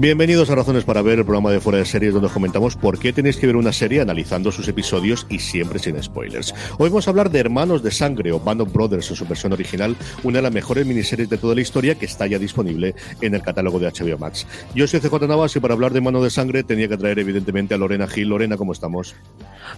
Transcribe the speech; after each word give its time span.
Bienvenidos 0.00 0.48
a 0.48 0.54
Razones 0.54 0.84
para 0.84 1.02
Ver, 1.02 1.18
el 1.18 1.26
programa 1.26 1.50
de 1.50 1.60
Fuera 1.60 1.76
de 1.76 1.84
Series 1.84 2.14
donde 2.14 2.28
os 2.28 2.32
comentamos 2.32 2.74
por 2.74 2.98
qué 2.98 3.12
tenéis 3.12 3.36
que 3.36 3.46
ver 3.46 3.56
una 3.56 3.70
serie 3.70 4.00
analizando 4.00 4.50
sus 4.50 4.66
episodios 4.66 5.26
y 5.28 5.40
siempre 5.40 5.78
sin 5.78 6.02
spoilers. 6.02 6.54
Hoy 6.78 6.88
vamos 6.88 7.06
a 7.06 7.10
hablar 7.10 7.28
de 7.30 7.38
Hermanos 7.38 7.82
de 7.82 7.90
Sangre 7.90 8.32
o 8.32 8.40
Band 8.40 8.62
of 8.62 8.72
Brothers 8.72 9.10
en 9.10 9.16
su 9.16 9.26
versión 9.26 9.52
original, 9.52 9.94
una 10.22 10.38
de 10.38 10.42
las 10.44 10.54
mejores 10.54 10.86
miniseries 10.86 11.28
de 11.28 11.36
toda 11.36 11.54
la 11.54 11.60
historia 11.60 11.96
que 11.96 12.06
está 12.06 12.26
ya 12.26 12.38
disponible 12.38 12.94
en 13.20 13.34
el 13.34 13.42
catálogo 13.42 13.78
de 13.78 13.90
HBO 13.90 14.16
Max. 14.16 14.46
Yo 14.74 14.86
soy 14.86 15.00
CJ 15.00 15.28
Navas 15.28 15.54
y 15.56 15.60
para 15.60 15.74
hablar 15.74 15.92
de 15.92 15.98
Hermanos 15.98 16.22
de 16.22 16.30
Sangre 16.30 16.62
tenía 16.62 16.88
que 16.88 16.96
traer 16.96 17.18
evidentemente 17.18 17.74
a 17.74 17.76
Lorena 17.76 18.08
Gil. 18.08 18.28
Lorena, 18.28 18.56
¿cómo 18.56 18.72
estamos? 18.72 19.14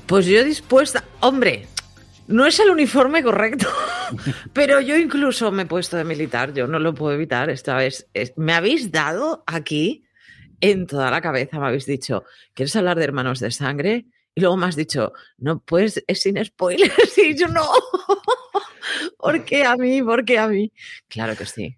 Pues 0.06 0.26
yo 0.26 0.44
dispuesta, 0.44 1.02
hombre, 1.18 1.66
no 2.28 2.46
es 2.46 2.60
el 2.60 2.70
uniforme 2.70 3.24
correcto, 3.24 3.66
pero 4.52 4.80
yo 4.80 4.96
incluso 4.96 5.50
me 5.50 5.64
he 5.64 5.66
puesto 5.66 5.96
de 5.96 6.04
militar, 6.04 6.54
yo 6.54 6.68
no 6.68 6.78
lo 6.78 6.94
puedo 6.94 7.12
evitar 7.12 7.50
esta 7.50 7.74
vez. 7.74 8.06
Me 8.36 8.52
habéis 8.52 8.92
dado 8.92 9.42
aquí 9.48 10.04
en 10.62 10.86
toda 10.86 11.10
la 11.10 11.20
cabeza, 11.20 11.58
me 11.58 11.66
habéis 11.66 11.86
dicho, 11.86 12.24
¿quieres 12.54 12.74
hablar 12.76 12.96
de 12.96 13.04
hermanos 13.04 13.40
de 13.40 13.50
sangre? 13.50 14.06
Y 14.34 14.40
luego 14.40 14.56
me 14.56 14.66
has 14.66 14.76
dicho, 14.76 15.12
no, 15.36 15.58
pues 15.60 16.02
es 16.06 16.22
sin 16.22 16.42
spoilers. 16.42 16.94
Y 17.18 17.36
yo 17.36 17.48
no. 17.48 17.68
¿Por 19.18 19.44
qué 19.44 19.64
a 19.64 19.76
mí? 19.76 20.00
¿Por 20.02 20.24
qué 20.24 20.38
a 20.38 20.46
mí? 20.46 20.72
Claro 21.08 21.36
que 21.36 21.46
sí. 21.46 21.76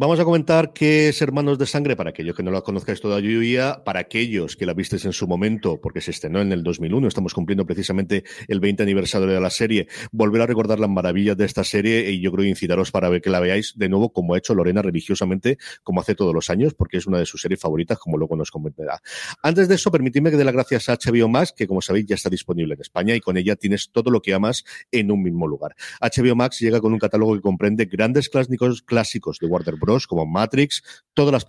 Vamos 0.00 0.20
a 0.20 0.24
comentar 0.24 0.72
qué 0.72 1.08
es 1.08 1.20
Hermanos 1.22 1.58
de 1.58 1.66
Sangre, 1.66 1.96
para 1.96 2.10
aquellos 2.10 2.36
que 2.36 2.44
no 2.44 2.52
la 2.52 2.60
conozcáis 2.60 3.00
todavía, 3.00 3.82
para 3.84 3.98
aquellos 3.98 4.54
que 4.54 4.64
la 4.64 4.72
visteis 4.72 5.04
en 5.06 5.12
su 5.12 5.26
momento, 5.26 5.80
porque 5.80 6.00
se 6.00 6.12
estrenó 6.12 6.40
en 6.40 6.52
el 6.52 6.62
2001, 6.62 7.08
estamos 7.08 7.34
cumpliendo 7.34 7.66
precisamente 7.66 8.22
el 8.46 8.60
20 8.60 8.84
aniversario 8.84 9.26
de 9.26 9.40
la 9.40 9.50
serie, 9.50 9.88
volver 10.12 10.42
a 10.42 10.46
recordar 10.46 10.78
las 10.78 10.88
maravillas 10.88 11.36
de 11.36 11.46
esta 11.46 11.64
serie 11.64 12.12
y 12.12 12.20
yo 12.20 12.30
creo 12.30 12.46
incitaros 12.46 12.92
para 12.92 13.08
ver 13.08 13.20
que 13.20 13.28
la 13.28 13.40
veáis 13.40 13.72
de 13.74 13.88
nuevo, 13.88 14.12
como 14.12 14.34
ha 14.34 14.38
hecho 14.38 14.54
Lorena 14.54 14.82
religiosamente, 14.82 15.58
como 15.82 16.00
hace 16.00 16.14
todos 16.14 16.32
los 16.32 16.48
años, 16.48 16.74
porque 16.74 16.98
es 16.98 17.08
una 17.08 17.18
de 17.18 17.26
sus 17.26 17.40
series 17.40 17.60
favoritas, 17.60 17.98
como 17.98 18.18
luego 18.18 18.36
nos 18.36 18.52
comentará. 18.52 19.02
Antes 19.42 19.66
de 19.66 19.74
eso, 19.74 19.90
permitidme 19.90 20.30
que 20.30 20.36
dé 20.36 20.44
las 20.44 20.54
gracias 20.54 20.88
a 20.90 20.96
HBO 20.96 21.26
Max, 21.26 21.52
que 21.56 21.66
como 21.66 21.82
sabéis 21.82 22.06
ya 22.06 22.14
está 22.14 22.30
disponible 22.30 22.74
en 22.74 22.82
España 22.82 23.16
y 23.16 23.20
con 23.20 23.36
ella 23.36 23.56
tienes 23.56 23.90
todo 23.90 24.12
lo 24.12 24.22
que 24.22 24.32
amas 24.32 24.62
en 24.92 25.10
un 25.10 25.24
mismo 25.24 25.48
lugar. 25.48 25.74
HBO 26.00 26.36
Max 26.36 26.60
llega 26.60 26.80
con 26.80 26.92
un 26.92 27.00
catálogo 27.00 27.34
que 27.34 27.40
comprende 27.40 27.86
grandes 27.86 28.28
clásicos, 28.28 28.82
clásicos 28.82 29.40
de 29.40 29.48
Warner 29.48 29.74
Bros 29.74 29.87
como 30.06 30.26
Matrix, 30.26 30.82
todas 31.14 31.32
las, 31.32 31.46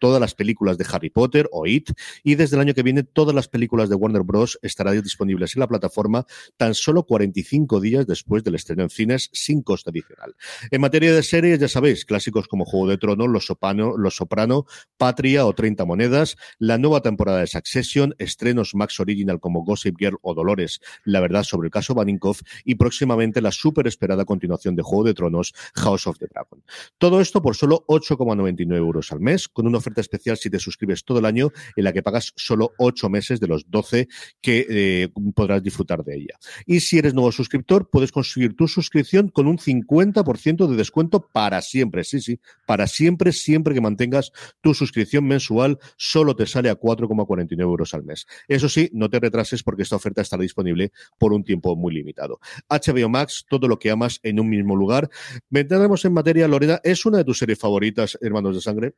todas 0.00 0.20
las 0.20 0.34
películas 0.34 0.78
de 0.78 0.86
Harry 0.90 1.10
Potter 1.10 1.48
o 1.52 1.66
It, 1.66 1.90
y 2.24 2.34
desde 2.34 2.56
el 2.56 2.62
año 2.62 2.74
que 2.74 2.82
viene 2.82 3.04
todas 3.04 3.34
las 3.34 3.46
películas 3.46 3.88
de 3.88 3.94
Warner 3.94 4.22
Bros. 4.22 4.58
estarán 4.62 5.00
disponibles 5.00 5.54
en 5.54 5.60
la 5.60 5.68
plataforma 5.68 6.26
tan 6.56 6.74
solo 6.74 7.04
45 7.04 7.80
días 7.80 8.06
después 8.06 8.42
del 8.42 8.56
estreno 8.56 8.82
en 8.82 8.90
cines 8.90 9.30
sin 9.32 9.62
coste 9.62 9.90
adicional. 9.90 10.34
En 10.70 10.80
materia 10.80 11.14
de 11.14 11.22
series, 11.22 11.60
ya 11.60 11.68
sabéis, 11.68 12.04
clásicos 12.04 12.48
como 12.48 12.64
Juego 12.64 12.88
de 12.88 12.98
Tronos, 12.98 13.28
Los 13.28 13.46
Soprano, 13.46 13.96
Los 13.96 14.16
Soprano, 14.16 14.66
Patria 14.96 15.46
o 15.46 15.54
30 15.54 15.84
Monedas, 15.84 16.36
la 16.58 16.78
nueva 16.78 17.00
temporada 17.00 17.40
de 17.40 17.46
Succession, 17.46 18.14
estrenos 18.18 18.74
Max 18.74 18.98
Original 18.98 19.38
como 19.38 19.64
Gossip 19.64 19.96
Girl 19.98 20.18
o 20.22 20.34
Dolores, 20.34 20.80
la 21.04 21.20
verdad 21.20 21.44
sobre 21.44 21.66
el 21.66 21.70
caso 21.70 21.94
Baninkoff 21.94 22.42
y 22.64 22.74
próximamente 22.74 23.40
la 23.40 23.52
súper 23.52 23.86
esperada 23.86 24.24
continuación 24.24 24.74
de 24.74 24.82
Juego 24.82 25.04
de 25.04 25.14
Tronos, 25.14 25.52
House 25.74 26.06
of 26.06 26.18
the 26.18 26.26
Dragon. 26.26 26.62
Todo 26.98 27.20
esto 27.20 27.40
por 27.40 27.56
solo 27.56 27.81
8,99 27.86 28.76
euros 28.76 29.12
al 29.12 29.20
mes, 29.20 29.48
con 29.48 29.66
una 29.66 29.78
oferta 29.78 30.00
especial 30.00 30.36
si 30.36 30.50
te 30.50 30.58
suscribes 30.58 31.04
todo 31.04 31.18
el 31.18 31.24
año, 31.24 31.50
en 31.76 31.84
la 31.84 31.92
que 31.92 32.02
pagas 32.02 32.32
solo 32.36 32.72
8 32.78 33.08
meses 33.08 33.40
de 33.40 33.46
los 33.46 33.70
12 33.70 34.08
que 34.40 34.66
eh, 34.68 35.08
podrás 35.34 35.62
disfrutar 35.62 36.04
de 36.04 36.16
ella. 36.16 36.38
Y 36.66 36.80
si 36.80 36.98
eres 36.98 37.14
nuevo 37.14 37.32
suscriptor, 37.32 37.88
puedes 37.90 38.12
conseguir 38.12 38.56
tu 38.56 38.68
suscripción 38.68 39.28
con 39.28 39.46
un 39.46 39.58
50% 39.58 40.66
de 40.66 40.76
descuento 40.76 41.28
para 41.32 41.60
siempre. 41.62 42.04
Sí, 42.04 42.20
sí, 42.20 42.40
para 42.66 42.86
siempre, 42.86 43.32
siempre 43.32 43.74
que 43.74 43.80
mantengas 43.80 44.32
tu 44.60 44.74
suscripción 44.74 45.26
mensual, 45.26 45.78
solo 45.96 46.36
te 46.36 46.46
sale 46.46 46.70
a 46.70 46.78
4,49 46.78 47.60
euros 47.60 47.94
al 47.94 48.04
mes. 48.04 48.26
Eso 48.48 48.68
sí, 48.68 48.90
no 48.92 49.08
te 49.08 49.20
retrases 49.20 49.62
porque 49.62 49.82
esta 49.82 49.96
oferta 49.96 50.22
estará 50.22 50.42
disponible 50.42 50.92
por 51.18 51.32
un 51.32 51.44
tiempo 51.44 51.76
muy 51.76 51.94
limitado. 51.94 52.40
HBO 52.68 53.08
Max, 53.08 53.46
todo 53.48 53.68
lo 53.68 53.78
que 53.78 53.90
amas 53.90 54.20
en 54.22 54.40
un 54.40 54.48
mismo 54.48 54.76
lugar. 54.76 55.10
Entraremos 55.50 56.04
en 56.04 56.12
materia, 56.12 56.48
Lorena, 56.48 56.80
¿es 56.84 57.06
una 57.06 57.18
de 57.18 57.24
tus 57.24 57.38
series 57.38 57.58
favoritas, 57.58 57.71
Hermanos 58.20 58.54
de 58.54 58.60
Sangre? 58.60 58.94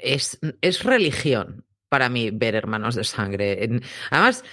Es, 0.00 0.38
es 0.60 0.82
religión 0.82 1.64
para 1.88 2.08
mí 2.08 2.30
ver 2.30 2.54
Hermanos 2.54 2.94
de 2.94 3.04
Sangre. 3.04 3.80
Además, 4.10 4.44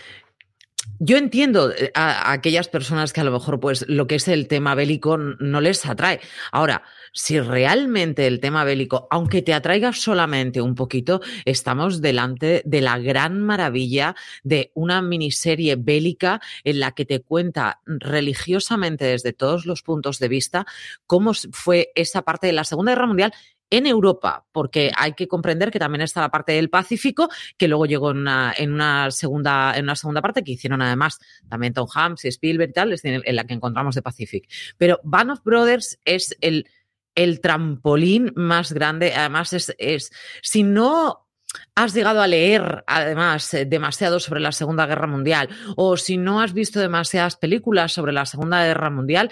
yo 0.99 1.17
entiendo 1.17 1.71
eh, 1.71 1.91
a, 1.95 2.31
aquellas 2.31 2.67
personas 2.67 3.13
que 3.13 3.21
a 3.21 3.23
lo 3.23 3.31
mejor 3.31 3.59
pues 3.59 3.85
lo 3.87 4.07
que 4.07 4.15
es 4.15 4.27
el 4.27 4.47
tema 4.47 4.75
bélico 4.75 5.17
no 5.17 5.61
les 5.61 5.85
atrae. 5.85 6.19
Ahora, 6.51 6.83
si 7.11 7.39
realmente 7.39 8.27
el 8.27 8.39
tema 8.39 8.63
bélico, 8.63 9.07
aunque 9.11 9.41
te 9.41 9.53
atraiga 9.53 9.93
solamente 9.93 10.61
un 10.61 10.75
poquito, 10.75 11.21
estamos 11.45 12.01
delante 12.01 12.61
de 12.65 12.81
la 12.81 12.97
gran 12.99 13.41
maravilla 13.41 14.15
de 14.43 14.71
una 14.73 15.01
miniserie 15.01 15.75
bélica 15.75 16.41
en 16.63 16.79
la 16.79 16.91
que 16.91 17.05
te 17.05 17.21
cuenta 17.21 17.81
religiosamente 17.85 19.05
desde 19.05 19.33
todos 19.33 19.65
los 19.65 19.83
puntos 19.83 20.19
de 20.19 20.27
vista 20.27 20.65
cómo 21.05 21.33
fue 21.51 21.91
esa 21.95 22.21
parte 22.21 22.47
de 22.47 22.53
la 22.53 22.63
Segunda 22.63 22.93
Guerra 22.93 23.07
Mundial 23.07 23.33
en 23.71 23.87
Europa, 23.87 24.45
porque 24.51 24.91
hay 24.95 25.13
que 25.13 25.29
comprender 25.29 25.71
que 25.71 25.79
también 25.79 26.01
está 26.01 26.19
la 26.19 26.29
parte 26.29 26.51
del 26.51 26.69
Pacífico, 26.69 27.29
que 27.57 27.69
luego 27.69 27.85
llegó 27.85 28.11
en 28.11 28.17
una, 28.17 29.11
segunda, 29.11 29.73
en 29.75 29.85
una 29.85 29.95
segunda 29.95 30.21
parte 30.21 30.43
que 30.43 30.51
hicieron 30.51 30.81
además 30.81 31.19
también 31.49 31.73
Tom 31.73 31.87
Hanks 31.91 32.25
y 32.25 32.27
Spielberg 32.27 32.71
y 32.71 32.73
tal, 32.73 32.99
en 33.01 33.35
la 33.35 33.45
que 33.45 33.53
encontramos 33.53 33.95
de 33.95 34.01
Pacific. 34.01 34.47
Pero 34.77 34.99
Band 35.03 35.31
of 35.31 35.43
Brothers 35.43 35.97
es 36.03 36.35
el, 36.41 36.67
el 37.15 37.41
trampolín 37.41 38.31
más 38.35 38.73
grande, 38.73 39.13
además 39.13 39.53
es, 39.53 39.75
es 39.77 40.11
si 40.41 40.63
no 40.63 41.27
has 41.75 41.93
llegado 41.93 42.21
a 42.21 42.27
leer, 42.27 42.83
además, 42.87 43.53
eh, 43.53 43.65
demasiado 43.65 44.19
sobre 44.19 44.39
la 44.39 44.51
Segunda 44.51 44.85
Guerra 44.85 45.07
Mundial, 45.07 45.49
o 45.75 45.97
si 45.97 46.17
no 46.17 46.41
has 46.41 46.53
visto 46.53 46.79
demasiadas 46.79 47.35
películas 47.35 47.91
sobre 47.91 48.13
la 48.13 48.25
Segunda 48.25 48.63
Guerra 48.63 48.89
Mundial, 48.89 49.31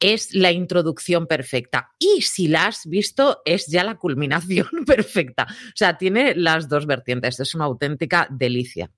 es 0.00 0.34
la 0.34 0.52
introducción 0.52 1.26
perfecta. 1.26 1.92
Y 1.98 2.22
si 2.22 2.48
la 2.48 2.66
has 2.66 2.86
visto, 2.86 3.42
es 3.44 3.66
ya 3.66 3.84
la 3.84 3.96
culminación 3.96 4.68
perfecta. 4.86 5.46
O 5.48 5.76
sea, 5.76 5.98
tiene 5.98 6.34
las 6.34 6.68
dos 6.68 6.86
vertientes. 6.86 7.40
Es 7.40 7.54
una 7.54 7.66
auténtica 7.66 8.26
delicia. 8.30 8.90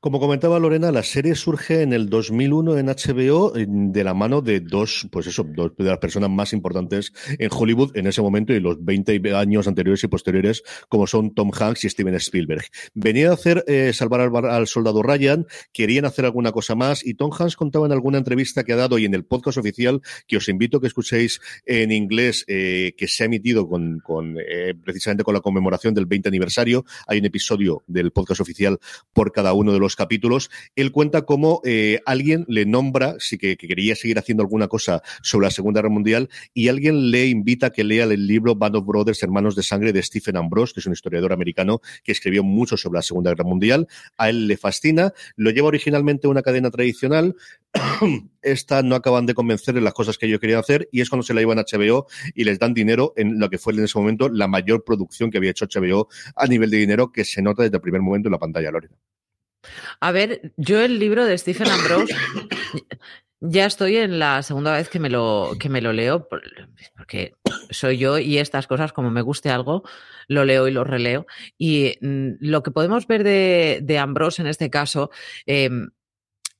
Como 0.00 0.20
comentaba 0.20 0.58
Lorena, 0.58 0.92
la 0.92 1.02
serie 1.02 1.34
surge 1.34 1.80
en 1.80 1.92
el 1.92 2.10
2001 2.10 2.76
en 2.78 2.86
HBO 2.86 3.52
de 3.54 4.04
la 4.04 4.12
mano 4.12 4.42
de 4.42 4.60
dos, 4.60 5.08
pues 5.10 5.26
eso, 5.26 5.44
dos 5.48 5.72
de 5.78 5.84
las 5.84 5.98
personas 5.98 6.28
más 6.28 6.52
importantes 6.52 7.12
en 7.38 7.48
Hollywood 7.50 7.96
en 7.96 8.06
ese 8.06 8.20
momento 8.20 8.52
y 8.52 8.60
los 8.60 8.84
20 8.84 9.34
años 9.34 9.66
anteriores 9.66 10.04
y 10.04 10.08
posteriores, 10.08 10.62
como 10.88 11.06
son 11.06 11.34
Tom 11.34 11.50
Hanks 11.58 11.84
y 11.84 11.90
Steven 11.90 12.14
Spielberg. 12.16 12.64
Venían 12.92 13.30
a 13.30 13.34
hacer 13.34 13.64
eh, 13.66 13.92
salvar 13.94 14.20
al, 14.20 14.66
soldado 14.66 15.02
Ryan, 15.02 15.46
querían 15.72 16.04
hacer 16.04 16.26
alguna 16.26 16.52
cosa 16.52 16.74
más 16.74 17.04
y 17.04 17.14
Tom 17.14 17.30
Hanks 17.32 17.56
contaba 17.56 17.86
en 17.86 17.92
alguna 17.92 18.18
entrevista 18.18 18.64
que 18.64 18.74
ha 18.74 18.76
dado 18.76 18.98
y 18.98 19.06
en 19.06 19.14
el 19.14 19.24
podcast 19.24 19.58
oficial 19.58 20.02
que 20.26 20.36
os 20.36 20.48
invito 20.48 20.78
a 20.78 20.80
que 20.80 20.86
escuchéis 20.86 21.40
en 21.64 21.92
inglés 21.92 22.44
eh, 22.48 22.94
que 22.96 23.08
se 23.08 23.22
ha 23.22 23.26
emitido 23.26 23.68
con, 23.68 24.00
con 24.00 24.36
eh, 24.38 24.74
precisamente 24.84 25.24
con 25.24 25.34
la 25.34 25.40
conmemoración 25.40 25.94
del 25.94 26.06
20 26.06 26.28
aniversario. 26.28 26.84
Hay 27.06 27.18
un 27.18 27.24
episodio 27.24 27.82
del 27.86 28.10
podcast 28.10 28.40
oficial 28.40 28.78
por 29.12 29.32
cada 29.32 29.52
uno 29.54 29.72
de 29.72 29.78
los 29.78 29.83
capítulos, 29.96 30.50
él 30.74 30.90
cuenta 30.90 31.22
cómo 31.22 31.60
eh, 31.64 32.00
alguien 32.06 32.44
le 32.48 32.64
nombra, 32.66 33.16
si 33.18 33.38
que, 33.38 33.56
quería 33.56 33.94
seguir 33.94 34.18
haciendo 34.18 34.42
alguna 34.42 34.68
cosa 34.68 35.02
sobre 35.22 35.46
la 35.46 35.50
Segunda 35.50 35.80
Guerra 35.80 35.92
Mundial, 35.92 36.30
y 36.54 36.68
alguien 36.68 37.10
le 37.10 37.26
invita 37.26 37.66
a 37.66 37.70
que 37.70 37.84
lea 37.84 38.04
el 38.04 38.26
libro 38.26 38.54
Band 38.54 38.76
of 38.76 38.86
Brothers, 38.86 39.22
Hermanos 39.22 39.54
de 39.54 39.62
Sangre, 39.62 39.92
de 39.92 40.02
Stephen 40.02 40.36
Ambrose, 40.36 40.72
que 40.72 40.80
es 40.80 40.86
un 40.86 40.94
historiador 40.94 41.32
americano 41.32 41.80
que 42.02 42.12
escribió 42.12 42.42
mucho 42.42 42.76
sobre 42.78 42.98
la 42.98 43.02
Segunda 43.02 43.30
Guerra 43.30 43.44
Mundial. 43.44 43.86
A 44.16 44.30
él 44.30 44.46
le 44.46 44.56
fascina, 44.56 45.12
lo 45.36 45.50
lleva 45.50 45.68
originalmente 45.68 46.26
a 46.26 46.30
una 46.30 46.42
cadena 46.42 46.70
tradicional, 46.70 47.36
esta 48.42 48.82
no 48.82 48.94
acaban 48.94 49.26
de 49.26 49.34
convencer 49.34 49.76
en 49.76 49.84
las 49.84 49.94
cosas 49.94 50.18
que 50.18 50.26
ellos 50.26 50.40
querían 50.40 50.60
hacer 50.60 50.88
y 50.92 51.00
es 51.00 51.10
cuando 51.10 51.24
se 51.24 51.34
la 51.34 51.40
llevan 51.40 51.58
a 51.58 51.64
HBO 51.64 52.06
y 52.34 52.44
les 52.44 52.58
dan 52.58 52.74
dinero 52.74 53.12
en 53.16 53.38
lo 53.38 53.50
que 53.50 53.58
fue 53.58 53.72
en 53.72 53.84
ese 53.84 53.98
momento 53.98 54.28
la 54.28 54.48
mayor 54.48 54.84
producción 54.84 55.30
que 55.30 55.38
había 55.38 55.50
hecho 55.50 55.66
HBO 55.66 56.08
a 56.36 56.46
nivel 56.46 56.70
de 56.70 56.78
dinero 56.78 57.10
que 57.10 57.24
se 57.24 57.42
nota 57.42 57.62
desde 57.62 57.76
el 57.76 57.82
primer 57.82 58.02
momento 58.02 58.28
en 58.28 58.32
la 58.32 58.38
pantalla, 58.38 58.70
Lorena. 58.70 58.96
A 60.00 60.12
ver, 60.12 60.52
yo 60.56 60.80
el 60.80 60.98
libro 60.98 61.24
de 61.24 61.38
Stephen 61.38 61.68
Ambrose 61.68 62.14
ya 63.46 63.66
estoy 63.66 63.96
en 63.98 64.18
la 64.18 64.42
segunda 64.42 64.72
vez 64.72 64.88
que 64.88 64.98
me 64.98 65.10
lo, 65.10 65.52
que 65.60 65.68
me 65.68 65.82
lo 65.82 65.92
leo, 65.92 66.28
porque 66.96 67.34
soy 67.70 67.98
yo 67.98 68.18
y 68.18 68.38
estas 68.38 68.66
cosas, 68.66 68.92
como 68.92 69.10
me 69.10 69.22
guste 69.22 69.50
algo, 69.50 69.82
lo 70.28 70.44
leo 70.44 70.66
y 70.66 70.70
lo 70.70 70.84
releo. 70.84 71.26
Y 71.58 71.98
mm, 72.00 72.36
lo 72.40 72.62
que 72.62 72.70
podemos 72.70 73.06
ver 73.06 73.22
de, 73.22 73.80
de 73.82 73.98
Ambrose 73.98 74.40
en 74.40 74.48
este 74.48 74.70
caso 74.70 75.10
em, 75.46 75.90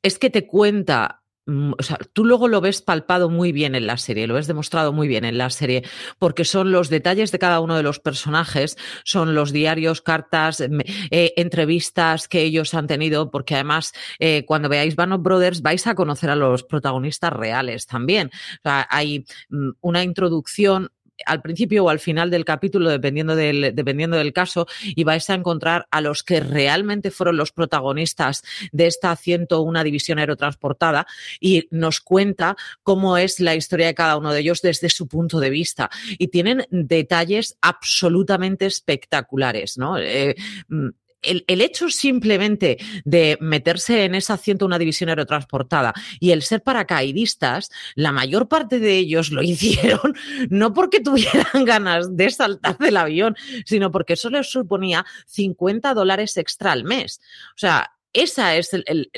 es 0.03 0.19
que 0.19 0.31
te 0.31 0.47
cuenta 0.47 1.24
o 1.47 1.83
sea, 1.83 1.99
tú 2.13 2.25
luego 2.25 2.49
lo 2.49 2.61
ves 2.61 2.81
palpado 2.81 3.29
muy 3.29 3.53
bien 3.53 3.75
en 3.75 3.87
la 3.87 3.99
serie, 3.99 4.27
lo 4.27 4.35
ves 4.35 4.47
demostrado 4.47 4.93
muy 4.93 5.09
bien 5.09 5.25
en 5.25 5.37
la 5.37 5.51
serie, 5.51 5.85
porque 6.19 6.45
son 6.45 6.73
los 6.73 6.89
detalles 6.89 7.33
de 7.33 7.39
cada 7.39 7.61
uno 7.61 7.77
de 7.77 7.83
los 7.83 8.01
personajes, 8.01 8.79
son 9.05 9.35
los 9.35 9.53
diarios, 9.53 10.01
cartas, 10.01 10.61
eh, 10.61 11.33
entrevistas 11.37 12.29
que 12.29 12.43
ellos 12.43 12.73
han 12.75 12.87
tenido, 12.87 13.31
porque 13.31 13.55
además 13.55 13.93
eh, 14.19 14.45
cuando 14.47 14.69
veáis 14.69 14.97
Band 14.97 15.23
Brothers 15.23 15.63
vais 15.63 15.87
a 15.87 15.95
conocer 15.95 16.31
a 16.31 16.37
los 16.37 16.65
protagonistas 16.65 17.33
reales 17.33 17.87
también. 17.87 18.31
O 18.33 18.63
sea, 18.63 18.87
hay 18.91 19.27
mm, 19.51 19.71
una 19.81 20.03
introducción 20.03 20.91
al 21.27 21.43
principio 21.43 21.85
o 21.85 21.89
al 21.89 22.01
final 22.01 22.31
del 22.31 22.45
capítulo, 22.45 22.91
dependiendo 22.91 23.37
del, 23.37 23.73
dependiendo 23.75 24.17
del 24.17 24.33
caso, 24.33 24.67
y 24.85 25.05
vais 25.05 25.29
a 25.31 25.35
encontrar 25.35 25.87
a 25.91 26.01
los 26.01 26.23
que 26.23 26.41
realmente 26.41 27.11
fueron 27.11 27.37
los 27.37 27.53
protagonistas 27.53 28.43
de 28.73 28.87
esta 28.87 29.15
101 29.15 29.85
división 29.85 30.19
aerotransportada 30.19 31.07
y 31.41 31.69
nos 31.71 32.01
cuenta 32.01 32.57
cómo 32.83 33.17
es 33.17 33.41
la 33.41 33.55
historia 33.55 33.87
de 33.87 33.95
cada 33.95 34.17
uno 34.17 34.33
de 34.33 34.41
ellos 34.41 34.63
desde 34.63 34.89
su 34.89 35.09
punto 35.09 35.41
de 35.41 35.51
vista. 35.51 35.91
Y 36.19 36.29
tienen 36.29 36.67
detalles 36.71 37.57
absolutamente 37.61 38.67
espectaculares, 38.67 39.79
¿no? 39.79 39.99
Eh, 39.99 40.35
mm, 41.27 41.39
el, 41.47 41.61
hecho 41.61 41.89
simplemente 41.89 42.79
de 43.05 43.39
meterse 43.41 44.05
en 44.05 44.15
esa 44.15 44.37
101 44.37 44.79
división 44.79 45.11
aerotransportada 45.11 45.95
y 46.21 46.31
el 46.31 46.43
ser 46.43 46.63
paracaidistas, 46.63 47.71
la 47.95 48.13
mayor 48.13 48.49
parte 48.49 48.79
de 48.79 48.97
ellos 48.97 49.31
lo 49.31 49.43
hicieron 49.43 50.15
no 50.51 50.73
porque 50.73 51.01
tuvieran 51.01 51.45
ganas 51.65 52.17
de 52.17 52.31
saltar 52.31 52.79
del 52.79 52.97
avión, 52.97 53.37
sino 53.65 53.91
porque 53.91 54.15
eso 54.15 54.31
les 54.31 54.51
suponía 54.51 55.05
50 55.27 55.95
dólares 55.95 56.37
extra 56.37 56.73
al 56.73 56.85
mes. 56.85 57.21
O 57.55 57.59
sea, 57.59 57.94
esa 58.15 58.57
es 58.57 58.71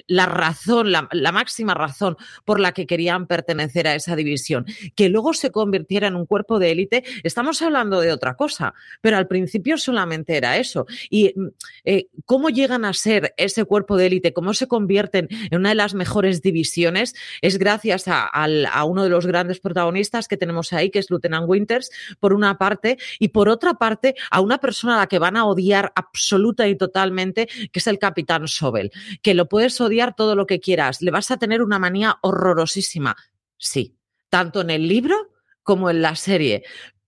la 0.07 0.27
razón, 0.27 0.91
la, 0.91 1.33
máxima 1.33 1.75
razón 1.75 2.17
por 2.45 2.59
la 2.59 2.73
que 2.73 2.87
querían 2.87 3.27
pertenecer 3.27 3.87
a 3.87 3.95
esa 3.95 4.17
división. 4.17 4.65
Que 4.95 5.11
luego 5.11 5.35
se 5.35 5.51
convirtiera 5.51 6.09
en 6.09 6.17
un 6.17 6.25
cuerpo 6.25 6.59
de 6.59 6.73
élite, 6.73 7.05
estamos 7.23 7.61
hablando 7.61 8.01
de 8.01 8.11
otra 8.11 8.37
cosa, 8.37 8.75
pero 9.03 9.19
al 9.19 9.29
principio 9.29 9.77
solamente 9.77 10.37
era 10.37 10.57
eso. 10.57 10.87
Y 11.11 11.33
mm, 11.37 11.47
eh, 11.85 12.09
cómo 12.25 12.49
llegan 12.49 12.85
a 12.87 12.95
ser 12.95 13.35
ese 13.37 13.65
cuerpo 13.65 13.97
de 13.97 14.07
élite, 14.07 14.33
cómo 14.33 14.55
se 14.55 14.67
convierten 14.67 15.29
en 15.31 15.59
una 15.59 15.69
de 15.69 15.75
las 15.75 15.95
mejores 15.95 16.41
divisiones, 16.41 17.15
es 17.43 17.59
gracias 17.59 18.09
a, 18.09 18.27
a 18.27 18.85
uno 18.85 19.05
de 19.05 19.11
los 19.11 19.27
grandes 19.27 19.61
protagonistas 19.61 20.27
que 20.27 20.39
tenemos 20.39 20.73
ahí, 20.73 20.91
que 20.91 21.01
es 21.01 21.11
Lieutenant 21.11 21.47
Winters, 21.47 21.91
por 22.19 22.33
una 22.33 22.57
parte, 22.57 22.97
y 23.19 23.29
por 23.29 23.51
otra 23.51 23.75
parte, 23.75 24.15
a 24.31 24.41
una 24.41 24.59
persona 24.59 24.97
a 24.97 25.01
la 25.01 25.07
que 25.07 25.19
van 25.19 25.37
a 25.37 25.45
odiar 25.45 25.93
absoluta 25.95 26.67
y 26.67 26.77
totalmente, 26.77 27.47
que 27.47 27.79
es 27.79 27.87
el 27.87 27.99
Capitán 27.99 28.49
Sobel 28.49 28.86
que 29.23 29.35
lo 29.35 29.49
puedes 29.49 29.81
odiar 29.81 30.15
todo 30.15 30.35
lo 30.35 30.47
que 30.47 30.61
quieras, 30.61 31.03
le 31.03 31.11
vas 31.11 31.31
a 31.31 31.39
tener 31.39 31.63
una 31.63 31.79
manía 31.79 32.19
horrorosísima. 32.23 33.17
Sí, 33.59 33.97
tanto 34.29 34.61
en 34.61 34.71
el 34.71 34.89
libro 34.89 35.31
como 35.63 35.91
en 35.91 36.03
la 36.03 36.17
serie, 36.17 36.65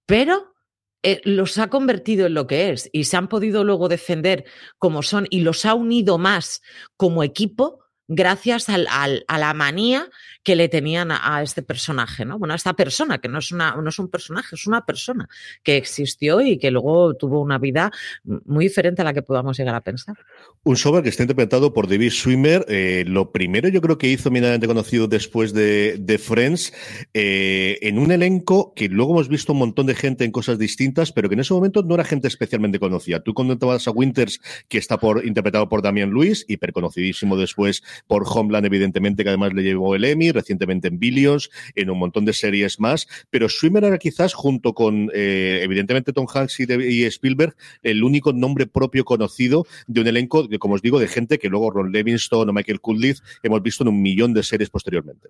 pero 0.07 0.55
eh, 1.03 1.21
los 1.25 1.59
ha 1.59 1.69
convertido 1.69 2.27
en 2.27 2.35
lo 2.35 2.47
que 2.47 2.71
es 2.71 2.91
y 2.93 3.05
se 3.05 3.17
han 3.17 3.29
podido 3.29 3.63
luego 3.63 3.89
defender 3.89 4.45
como 4.79 5.03
son 5.03 5.27
y 5.31 5.41
los 5.41 5.65
ha 5.65 5.75
unido 5.75 6.19
más 6.19 6.61
como 6.97 7.23
equipo 7.23 7.85
gracias 8.08 8.69
al, 8.70 8.88
a 8.88 9.38
la 9.38 9.55
manía 9.55 10.08
que 10.43 10.56
le 10.56 10.69
tenían 10.70 11.10
a, 11.10 11.43
este 11.43 11.62
personaje, 11.62 12.25
¿no? 12.25 12.38
Bueno, 12.38 12.55
a 12.55 12.56
esta 12.56 12.72
persona, 12.72 13.19
que 13.19 13.28
no 13.28 13.38
es, 13.38 13.52
una, 13.52 13.76
no 13.76 13.88
es 13.88 13.99
un 13.99 14.08
personaje, 14.08 14.56
es 14.56 14.66
una 14.66 14.87
persona 14.87 15.28
que 15.62 15.76
existió 15.76 16.40
y 16.40 16.58
que 16.58 16.70
luego 16.70 17.14
tuvo 17.16 17.43
una 17.43 17.58
vida 17.58 17.90
muy 18.25 18.64
diferente 18.64 19.02
a 19.02 19.05
la 19.05 19.12
que 19.12 19.20
podamos 19.20 19.58
llegar 19.58 19.75
a 19.75 19.82
pensar. 19.82 20.16
Un 20.64 20.76
Sober 20.76 21.02
que 21.02 21.10
está 21.10 21.22
interpretado 21.22 21.75
por 21.75 21.87
David 21.87 22.10
Swimmer. 22.10 22.64
Eh, 22.69 23.05
lo 23.06 23.31
primero 23.31 23.69
yo 23.69 23.82
creo 23.82 23.99
que 23.99 24.08
hizo 24.08 24.31
eminentemente 24.31 24.66
conocido 24.66 25.06
después 25.06 25.52
de, 25.52 25.99
de 25.99 26.16
Friends, 26.16 26.72
eh, 27.12 27.78
en 27.82 27.99
un 27.99 28.10
elenco 28.10 28.72
que 28.75 28.88
luego 28.88 29.12
hemos 29.12 29.28
visto 29.28 29.52
un 29.52 29.58
montón 29.58 29.87
de 29.87 29.94
gente 29.94 30.25
en 30.25 30.32
cosas 30.32 30.58
distintas, 30.58 31.12
pero 31.12 31.28
que 31.28 31.34
en 31.34 31.40
ese 31.40 31.52
momento 31.52 31.82
no 31.82 31.94
era 31.94 32.05
gente 32.05 32.26
especialmente 32.26 32.78
conocida. 32.78 33.20
Tú 33.20 33.34
comentabas 33.34 33.87
a 33.87 33.90
Winters, 33.90 34.40
que 34.69 34.78
está 34.78 34.99
por, 34.99 35.26
interpretado 35.26 35.69
por 35.69 35.82
Damian 35.82 36.10
Lewis, 36.10 36.46
hiperconocidísimo 36.48 37.36
después 37.36 37.82
por 38.06 38.24
Homeland, 38.26 38.67
evidentemente, 38.67 39.22
que 39.22 39.31
además 39.31 39.52
le 39.52 39.62
llevó 39.62 39.94
el 39.94 40.05
Emmy, 40.05 40.31
recientemente 40.31 40.88
en 40.88 40.98
Billions, 40.98 41.50
en 41.74 41.90
un 41.90 41.98
montón 41.98 42.24
de 42.24 42.32
series 42.32 42.81
más, 42.81 43.06
pero 43.31 43.48
Swimmer 43.48 43.84
era 43.84 43.98
quizás, 43.98 44.34
junto 44.34 44.74
con, 44.74 45.10
eh, 45.14 45.60
evidentemente, 45.62 46.12
Tom 46.12 46.26
Hanks 46.32 46.60
y, 46.60 47.05
Spielberg, 47.05 47.55
el 47.82 48.05
único 48.05 48.32
nombre 48.32 48.67
propio 48.67 49.05
conocido 49.05 49.67
de 49.86 50.00
un 50.00 50.06
elenco, 50.06 50.46
de, 50.46 50.58
como 50.58 50.74
os 50.74 50.82
digo, 50.82 50.98
de 50.98 51.08
gente 51.08 51.38
que 51.38 51.48
luego 51.48 51.70
Ron 51.70 51.93
Levinson 51.93 52.48
o 52.48 52.52
Michael 52.52 52.81
Kudlitz 52.81 53.22
hemos 53.43 53.62
visto 53.62 53.84
en 53.84 53.88
un 53.88 54.02
millón 54.02 54.34
de 54.34 54.43
series 54.43 54.70
posteriormente. 54.70 55.28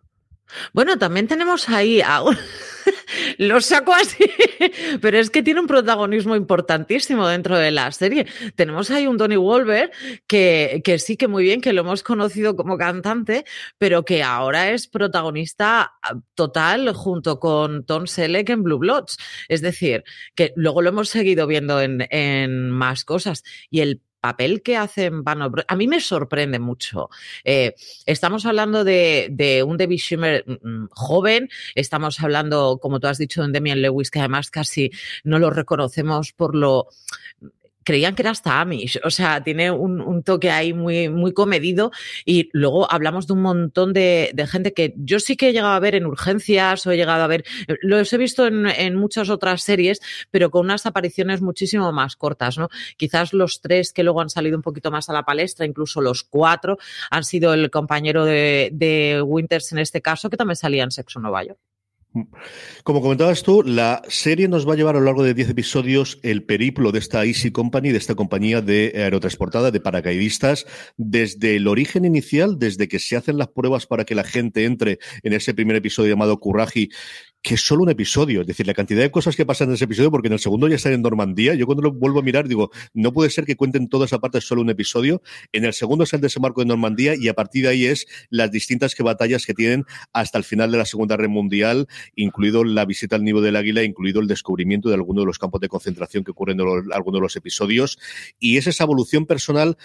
Bueno, 0.73 0.99
también 0.99 1.29
tenemos 1.29 1.69
ahí 1.69 2.01
a 2.01 2.23
un... 2.23 2.37
Lo 3.39 3.61
saco 3.61 3.95
así, 3.95 4.25
pero 5.01 5.19
es 5.19 5.31
que 5.31 5.43
tiene 5.43 5.61
un 5.61 5.67
protagonismo 5.67 6.37
importantísimo 6.37 7.27
dentro 7.27 7.57
de 7.59 7.71
la 7.71 7.91
serie. 7.93 8.27
Tenemos 8.55 8.91
ahí 8.91 9.07
un 9.07 9.17
Donny 9.17 9.37
Wolver 9.37 9.91
que, 10.27 10.81
que 10.85 10.99
sí 10.99 11.17
que 11.17 11.29
muy 11.29 11.43
bien, 11.43 11.61
que 11.61 11.73
lo 11.73 11.83
hemos 11.83 12.03
conocido 12.03 12.57
como 12.57 12.77
cantante, 12.77 13.45
pero 13.79 14.05
que 14.05 14.23
ahora 14.23 14.71
es 14.73 14.87
protagonista 14.87 15.93
ah, 16.03 16.15
total 16.35 16.93
junto 16.95 17.39
con 17.41 17.85
Tom 17.85 18.07
Selleck 18.07 18.51
en 18.51 18.63
Blue 18.63 18.79
Bloods. 18.79 19.19
Es 19.49 19.63
decir, 19.63 20.05
que 20.35 20.53
luego 20.57 20.83
lo 20.83 20.91
hemos 20.91 21.09
seguido 21.09 21.47
viendo 21.47 21.81
en, 21.81 22.07
en 22.11 22.71
más 22.71 23.05
cosas. 23.05 23.45
Y 23.71 23.81
el 23.81 24.03
papel 24.21 24.63
que 24.63 24.77
hacen 24.77 25.25
Van 25.25 25.43
a 25.43 25.77
mí 25.77 25.89
me 25.89 26.01
sorprende 26.01 26.59
mucho. 26.59 27.11
Eh, 27.45 27.75
estamos 28.07 28.47
hablando 28.47 28.85
de, 28.85 29.65
un 29.67 29.77
David 29.77 29.99
Schimmer 29.99 30.45
mm, 30.47 30.69
mm, 30.69 30.89
joven, 30.91 31.49
estamos 31.75 32.21
hablando, 32.21 32.79
como 32.81 33.01
tú 33.01 33.07
has 33.07 33.19
dicho, 33.19 33.43
de 33.43 33.53
Demian 33.53 33.83
Lewis, 33.83 34.11
que 34.11 34.19
además 34.19 34.51
casi 34.51 34.91
no 35.25 35.39
lo 35.39 35.51
reconocemos 35.51 36.33
por 36.33 36.55
lo 36.55 36.89
creían 37.89 38.15
que 38.15 38.21
era 38.21 38.33
hasta 38.33 38.61
Amish. 38.61 39.01
O 39.03 39.09
sea, 39.09 39.43
tiene 39.43 39.71
un, 39.71 40.23
toque 40.23 40.51
ahí 40.51 40.75
muy, 40.75 41.09
muy 41.09 41.33
comedido. 41.33 41.91
Y 42.27 42.51
luego 42.53 42.87
hablamos 42.93 43.27
de 43.27 43.33
un 43.33 43.41
montón 43.41 43.95
de, 43.95 44.35
gente 44.47 44.75
que 44.75 44.93
yo 44.99 45.21
sí 45.21 45.39
que 45.39 45.49
he 45.49 45.53
llegado 45.55 45.73
a 45.73 45.81
ver 45.81 45.95
en 45.95 46.05
urgencias 46.05 46.87
o 46.87 46.91
he 46.91 46.99
llegado 46.99 47.23
a 47.23 47.27
ver, 47.27 47.45
los 47.81 48.13
he 48.13 48.19
visto 48.19 48.47
en, 48.47 48.67
en 48.67 48.95
muchas 48.95 49.31
otras 49.31 49.63
series, 49.63 50.01
pero 50.31 50.51
con 50.51 50.67
unas 50.67 50.85
apariciones 50.85 51.41
muchísimo 51.41 51.91
más 51.91 52.15
cortas, 52.17 52.59
¿no? 52.59 52.69
Quizás 52.99 53.33
los 53.33 53.63
tres 53.63 53.95
que 53.95 54.03
luego 54.03 54.21
han 54.21 54.29
salido 54.29 54.59
un 54.59 54.63
poquito 54.63 54.91
más 54.91 55.09
a 55.09 55.15
la 55.15 55.23
palestra, 55.23 55.65
incluso 55.65 56.03
los 56.03 56.25
cuatro, 56.25 56.77
han 57.11 57.25
sido 57.25 57.55
el 57.55 57.71
compañero 57.71 58.27
de, 58.27 58.69
de 58.71 59.23
Winters 59.23 59.73
en 59.73 59.79
este 59.79 60.03
caso, 60.03 60.29
que 60.29 60.37
también 60.37 60.57
salía 60.57 60.85
en 60.85 60.91
Sexo 60.91 61.21
Nueva. 61.21 61.39
Como 62.85 63.03
comentabas 63.03 63.43
tú, 63.43 63.63
la 63.63 64.03
serie 64.09 64.49
nos 64.49 64.67
va 64.67 64.73
a 64.73 64.77
llevar 64.77 64.97
a 64.97 64.99
lo 64.99 65.05
largo 65.05 65.23
de 65.23 65.35
10 65.35 65.51
episodios 65.51 66.19
el 66.23 66.43
periplo 66.43 66.91
de 66.91 66.99
esta 66.99 67.25
Easy 67.25 67.51
Company, 67.51 67.91
de 67.91 67.99
esta 67.99 68.15
compañía 68.15 68.63
de 68.63 68.93
aerotransportada, 68.97 69.71
de 69.71 69.81
paracaidistas, 69.81 70.67
desde 70.97 71.57
el 71.57 71.69
origen 71.69 72.05
inicial, 72.05 72.59
desde 72.59 72.89
que 72.89 72.99
se 72.99 73.17
hacen 73.17 73.37
las 73.37 73.49
pruebas 73.49 73.87
para 73.87 74.05
que 74.05 74.15
la 74.15 74.25
gente 74.25 74.65
entre 74.65 74.99
en 75.23 75.35
ese 75.35 75.53
primer 75.53 75.77
episodio 75.77 76.11
llamado 76.11 76.41
Curraji, 76.41 76.91
que 77.43 77.55
es 77.55 77.61
solo 77.61 77.83
un 77.83 77.91
episodio. 77.91 78.41
Es 78.41 78.47
decir, 78.47 78.67
la 78.67 78.75
cantidad 78.75 79.01
de 79.01 79.11
cosas 79.11 79.37
que 79.37 79.47
pasan 79.47 79.69
en 79.69 79.75
ese 79.75 79.85
episodio, 79.85 80.11
porque 80.11 80.27
en 80.27 80.35
el 80.35 80.39
segundo 80.39 80.69
ya 80.69 80.77
están 80.77 80.93
en 80.93 81.03
Normandía. 81.03 81.55
Yo 81.55 81.67
cuando 81.67 81.83
lo 81.83 81.93
vuelvo 81.93 82.21
a 82.21 82.23
mirar 82.23 82.49
digo, 82.49 82.71
no 82.95 83.13
puede 83.13 83.31
ser 83.31 83.45
que 83.45 83.57
cuenten 83.57 83.89
toda 83.89 84.07
esa 84.07 84.19
parte 84.19 84.41
solo 84.41 84.63
un 84.63 84.71
episodio. 84.71 85.23
En 85.53 85.65
el 85.65 85.73
segundo 85.73 86.05
es 86.05 86.13
el 86.13 86.21
desembarco 86.21 86.61
de 86.61 86.67
Normandía 86.67 87.15
y 87.15 87.29
a 87.29 87.35
partir 87.35 87.65
de 87.65 87.69
ahí 87.71 87.87
es 87.87 88.07
las 88.31 88.51
distintas 88.51 88.95
que 88.95 89.03
batallas 89.03 89.47
que 89.47 89.55
tienen 89.55 89.85
hasta 90.13 90.39
el 90.39 90.45
final 90.45 90.71
de 90.73 90.79
la 90.79 90.85
Segunda 90.85 91.17
Guerra 91.17 91.29
Mundial, 91.29 91.87
incluido 92.17 92.65
la 92.65 92.85
visita 92.85 93.17
al 93.17 93.25
nido 93.25 93.41
del 93.41 93.57
águila, 93.57 93.83
incluido 93.83 94.21
el 94.21 94.27
descubrimiento 94.27 94.89
de 94.89 94.97
algunos 94.97 95.23
de 95.23 95.27
los 95.27 95.39
campos 95.39 95.61
de 95.61 95.69
concentración 95.69 96.25
que 96.25 96.33
ocurren 96.33 96.61
en 96.61 96.93
algunos 96.93 97.19
de 97.19 97.23
los 97.23 97.37
episodios. 97.37 97.99
Y 98.39 98.57
es 98.57 98.67
esa 98.67 98.85
evolución 98.85 99.27
personal 99.27 99.77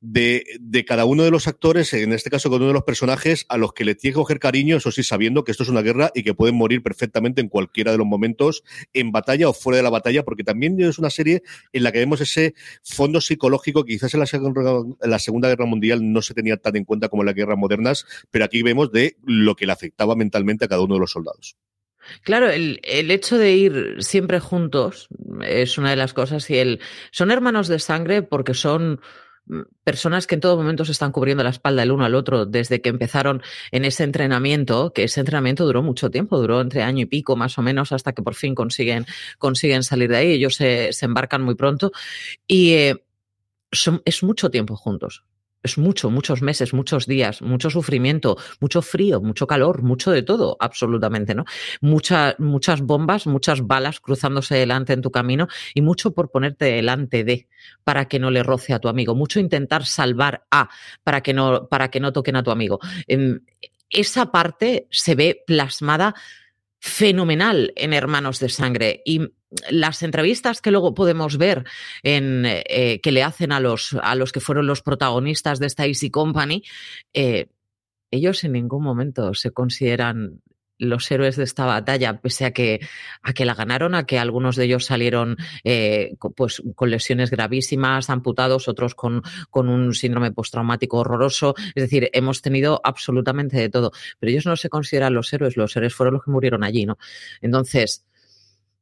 de, 0.00 0.44
de, 0.60 0.84
cada 0.84 1.04
uno 1.04 1.24
de 1.24 1.30
los 1.30 1.46
actores, 1.46 1.92
en 1.92 2.12
este 2.12 2.30
caso 2.30 2.48
con 2.48 2.60
uno 2.60 2.68
de 2.68 2.74
los 2.74 2.84
personajes, 2.84 3.44
a 3.48 3.58
los 3.58 3.72
que 3.74 3.84
le 3.84 3.94
tiene 3.94 4.12
que 4.12 4.20
coger 4.20 4.38
cariño, 4.38 4.78
eso 4.78 4.90
sí, 4.90 5.02
sabiendo 5.02 5.44
que 5.44 5.52
esto 5.52 5.62
es 5.62 5.68
una 5.68 5.82
guerra 5.82 6.10
y 6.14 6.22
que 6.22 6.34
pueden 6.34 6.56
morir 6.56 6.82
perfectamente 6.82 7.40
en 7.40 7.48
cualquiera 7.48 7.92
de 7.92 7.98
los 7.98 8.06
momentos, 8.06 8.62
en 8.94 9.12
batalla 9.12 9.48
o 9.48 9.52
fuera 9.52 9.76
de 9.76 9.82
la 9.82 9.90
batalla, 9.90 10.24
porque 10.24 10.44
también 10.44 10.80
es 10.80 10.98
una 10.98 11.10
serie 11.10 11.42
en 11.72 11.82
la 11.82 11.92
que 11.92 11.98
vemos 11.98 12.20
ese 12.20 12.54
fondo 12.82 13.20
psicológico 13.20 13.84
que 13.84 13.92
quizás 13.92 14.14
en 14.14 14.20
la, 14.20 14.26
en 14.32 15.10
la 15.10 15.18
Segunda 15.18 15.48
Guerra 15.48 15.66
Mundial 15.66 16.12
no 16.12 16.22
se 16.22 16.34
tenía 16.34 16.56
tan 16.56 16.76
en 16.76 16.84
cuenta 16.84 17.08
como 17.08 17.22
en 17.22 17.26
las 17.26 17.34
guerras 17.34 17.58
modernas, 17.58 18.06
pero 18.30 18.44
aquí 18.44 18.62
vemos 18.62 18.90
de 18.92 19.16
lo 19.24 19.54
que 19.54 19.66
le 19.66 19.72
afectaba 19.72 20.16
mentalmente 20.16 20.64
a 20.64 20.68
cada 20.68 20.82
uno 20.82 20.94
de 20.94 21.00
los 21.00 21.10
soldados. 21.10 21.56
Claro, 22.22 22.48
el, 22.48 22.80
el, 22.82 23.10
hecho 23.10 23.36
de 23.36 23.52
ir 23.52 23.96
siempre 23.98 24.40
juntos 24.40 25.08
es 25.42 25.76
una 25.76 25.90
de 25.90 25.96
las 25.96 26.14
cosas 26.14 26.48
y 26.50 26.56
el 26.56 26.80
son 27.12 27.30
hermanos 27.30 27.68
de 27.68 27.78
sangre 27.78 28.22
porque 28.22 28.54
son 28.54 29.00
personas 29.84 30.26
que 30.26 30.36
en 30.36 30.40
todo 30.40 30.56
momento 30.56 30.84
se 30.84 30.92
están 30.92 31.12
cubriendo 31.12 31.42
la 31.42 31.50
espalda 31.50 31.82
el 31.82 31.92
uno 31.92 32.04
al 32.04 32.14
otro 32.14 32.46
desde 32.46 32.80
que 32.80 32.88
empezaron 32.88 33.42
en 33.70 33.84
ese 33.84 34.04
entrenamiento, 34.04 34.92
que 34.92 35.04
ese 35.04 35.20
entrenamiento 35.20 35.64
duró 35.64 35.82
mucho 35.82 36.10
tiempo, 36.10 36.38
duró 36.38 36.60
entre 36.60 36.82
año 36.82 37.02
y 37.02 37.06
pico 37.06 37.36
más 37.36 37.58
o 37.58 37.62
menos 37.62 37.92
hasta 37.92 38.12
que 38.12 38.22
por 38.22 38.34
fin 38.34 38.54
consiguen, 38.54 39.06
consiguen 39.38 39.82
salir 39.82 40.10
de 40.10 40.16
ahí. 40.16 40.32
Ellos 40.32 40.54
se, 40.54 40.92
se 40.92 41.06
embarcan 41.06 41.42
muy 41.42 41.54
pronto 41.54 41.92
y 42.46 42.72
eh, 42.72 43.04
es 44.04 44.22
mucho 44.22 44.50
tiempo 44.50 44.76
juntos 44.76 45.24
es 45.62 45.78
mucho, 45.78 46.10
muchos 46.10 46.42
meses, 46.42 46.72
muchos 46.72 47.06
días, 47.06 47.42
mucho 47.42 47.70
sufrimiento, 47.70 48.36
mucho 48.60 48.82
frío, 48.82 49.20
mucho 49.20 49.46
calor, 49.46 49.82
mucho 49.82 50.10
de 50.10 50.22
todo, 50.22 50.56
absolutamente, 50.60 51.34
¿no? 51.34 51.44
Muchas, 51.80 52.38
muchas 52.38 52.80
bombas, 52.80 53.26
muchas 53.26 53.66
balas 53.66 54.00
cruzándose 54.00 54.54
delante 54.54 54.92
en 54.92 55.02
tu 55.02 55.10
camino 55.10 55.48
y 55.74 55.82
mucho 55.82 56.12
por 56.12 56.30
ponerte 56.30 56.66
delante 56.66 57.24
de 57.24 57.48
para 57.84 58.06
que 58.06 58.18
no 58.18 58.30
le 58.30 58.42
roce 58.42 58.72
a 58.72 58.78
tu 58.78 58.88
amigo, 58.88 59.14
mucho 59.14 59.40
intentar 59.40 59.84
salvar 59.84 60.44
a 60.50 60.70
para 61.04 61.22
que 61.22 61.34
no, 61.34 61.68
para 61.68 61.90
que 61.90 62.00
no 62.00 62.12
toquen 62.12 62.36
a 62.36 62.42
tu 62.42 62.50
amigo. 62.50 62.80
Em, 63.06 63.40
esa 63.90 64.30
parte 64.30 64.86
se 64.90 65.14
ve 65.14 65.42
plasmada 65.46 66.14
fenomenal 66.78 67.72
en 67.76 67.92
Hermanos 67.92 68.38
de 68.38 68.48
Sangre 68.48 69.02
y 69.04 69.20
las 69.70 70.02
entrevistas 70.02 70.60
que 70.60 70.70
luego 70.70 70.94
podemos 70.94 71.36
ver 71.36 71.64
en, 72.02 72.44
eh, 72.46 73.00
que 73.02 73.12
le 73.12 73.22
hacen 73.22 73.52
a 73.52 73.60
los, 73.60 73.96
a 74.02 74.14
los 74.14 74.32
que 74.32 74.40
fueron 74.40 74.66
los 74.66 74.82
protagonistas 74.82 75.58
de 75.58 75.66
esta 75.66 75.86
Easy 75.86 76.10
Company, 76.10 76.62
eh, 77.12 77.48
ellos 78.10 78.42
en 78.44 78.52
ningún 78.52 78.82
momento 78.82 79.34
se 79.34 79.52
consideran 79.52 80.40
los 80.80 81.10
héroes 81.10 81.36
de 81.36 81.44
esta 81.44 81.66
batalla, 81.66 82.20
pese 82.20 82.46
a 82.46 82.52
que, 82.52 82.80
a 83.22 83.32
que 83.34 83.44
la 83.44 83.54
ganaron, 83.54 83.94
a 83.94 84.06
que 84.06 84.18
algunos 84.18 84.56
de 84.56 84.64
ellos 84.64 84.86
salieron 84.86 85.36
eh, 85.62 86.16
pues, 86.34 86.62
con 86.74 86.90
lesiones 86.90 87.30
gravísimas, 87.30 88.08
amputados, 88.08 88.66
otros 88.66 88.94
con, 88.94 89.22
con 89.50 89.68
un 89.68 89.94
síndrome 89.94 90.32
postraumático 90.32 90.98
horroroso. 90.98 91.54
Es 91.74 91.82
decir, 91.82 92.08
hemos 92.14 92.40
tenido 92.40 92.80
absolutamente 92.82 93.58
de 93.58 93.68
todo. 93.68 93.92
Pero 94.18 94.30
ellos 94.30 94.46
no 94.46 94.56
se 94.56 94.70
consideran 94.70 95.12
los 95.12 95.30
héroes, 95.34 95.58
los 95.58 95.76
héroes 95.76 95.94
fueron 95.94 96.14
los 96.14 96.24
que 96.24 96.30
murieron 96.30 96.64
allí, 96.64 96.86
¿no? 96.86 96.96
Entonces, 97.42 98.06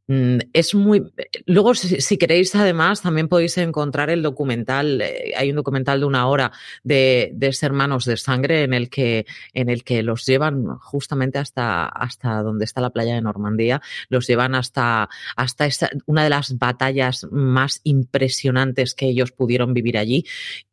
es 0.09 0.75
muy. 0.75 1.13
Luego, 1.45 1.75
si, 1.75 2.17
queréis, 2.17 2.55
además, 2.55 3.03
también 3.03 3.29
podéis 3.29 3.59
encontrar 3.59 4.09
el 4.09 4.23
documental. 4.23 5.03
Eh, 5.03 5.35
hay 5.37 5.51
un 5.51 5.57
documental 5.57 6.01
de 6.01 6.07
una 6.07 6.27
hora 6.29 6.51
de, 6.83 7.31
de 7.35 7.55
hermanos 7.61 8.07
de 8.07 8.17
sangre 8.17 8.63
en 8.63 8.73
el 8.73 8.89
que, 8.89 9.27
en 9.53 9.69
el 9.69 9.85
que 9.85 10.03
los 10.03 10.25
llevan 10.25 10.65
justamente 10.79 11.39
hasta, 11.39 11.87
hasta 11.87 12.43
donde 12.43 12.65
está 12.65 12.81
la 12.81 12.91
playa 12.91 13.15
de 13.17 13.21
Normandía. 13.21 13.83
Los 14.09 14.27
llevan 14.27 14.55
hasta, 14.55 15.11
hasta 15.37 15.69
una 16.07 16.25
de 16.25 16.31
las 16.31 16.57
batallas 16.57 17.27
más 17.31 17.81
impresionantes 17.85 18.95
que 18.95 19.09
ellos 19.09 19.33
pudieron 19.33 19.75
vivir 19.75 19.99
allí. 19.99 20.25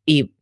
Y 0.06 0.35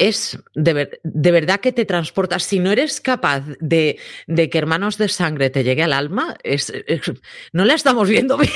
es 0.00 0.38
de, 0.54 0.98
de, 1.04 1.30
verdad 1.30 1.60
que 1.60 1.72
te 1.72 1.84
transporta. 1.84 2.38
Si 2.38 2.58
no 2.58 2.72
eres 2.72 3.02
capaz 3.02 3.44
de, 3.60 3.98
de, 4.26 4.48
que 4.48 4.56
Hermanos 4.56 4.96
de 4.96 5.08
Sangre 5.08 5.50
te 5.50 5.62
llegue 5.62 5.82
al 5.82 5.92
alma, 5.92 6.36
es, 6.42 6.72
no 7.52 7.66
la 7.66 7.74
estamos 7.74 8.08
viendo 8.08 8.36
bien, 8.38 8.52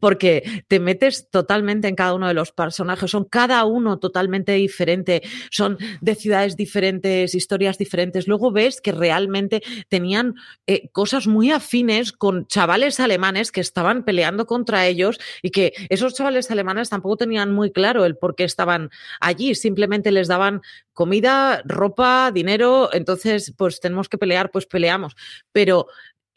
porque 0.00 0.64
te 0.66 0.80
metes 0.80 1.30
totalmente 1.30 1.86
en 1.86 1.94
cada 1.94 2.14
uno 2.14 2.26
de 2.26 2.34
los 2.34 2.50
personajes. 2.50 3.12
Son 3.12 3.24
cada 3.24 3.64
uno 3.64 4.00
totalmente 4.00 4.52
diferente, 4.52 5.22
son 5.48 5.78
de 6.00 6.16
ciudades 6.16 6.56
diferentes, 6.56 7.36
historias 7.36 7.78
diferentes. 7.78 8.26
Luego 8.26 8.50
ves 8.50 8.80
que 8.80 8.90
realmente 8.90 9.62
tenían 9.88 10.34
eh, 10.66 10.88
cosas 10.90 11.28
muy 11.28 11.52
afines 11.52 12.10
con 12.10 12.48
chavales 12.48 12.98
alemanes 12.98 13.52
que 13.52 13.60
estaban 13.60 14.04
peleando 14.04 14.46
contra 14.46 14.88
ellos 14.88 15.20
y 15.40 15.50
que 15.50 15.72
esos 15.88 16.14
chavales 16.14 16.50
alemanes 16.50 16.90
tampoco 16.90 17.18
tenían 17.18 17.52
muy 17.52 17.70
claro 17.70 18.04
el 18.04 18.16
por 18.16 18.34
qué 18.34 18.42
estaban 18.42 18.90
allí, 19.20 19.54
simplemente 19.54 20.10
les 20.10 20.26
daban 20.26 20.62
comida, 20.92 21.62
ropa, 21.64 22.30
dinero, 22.32 22.90
entonces 22.92 23.54
pues 23.56 23.80
tenemos 23.80 24.08
que 24.08 24.18
pelear, 24.18 24.50
pues 24.50 24.66
peleamos. 24.66 25.14
Pero 25.52 25.86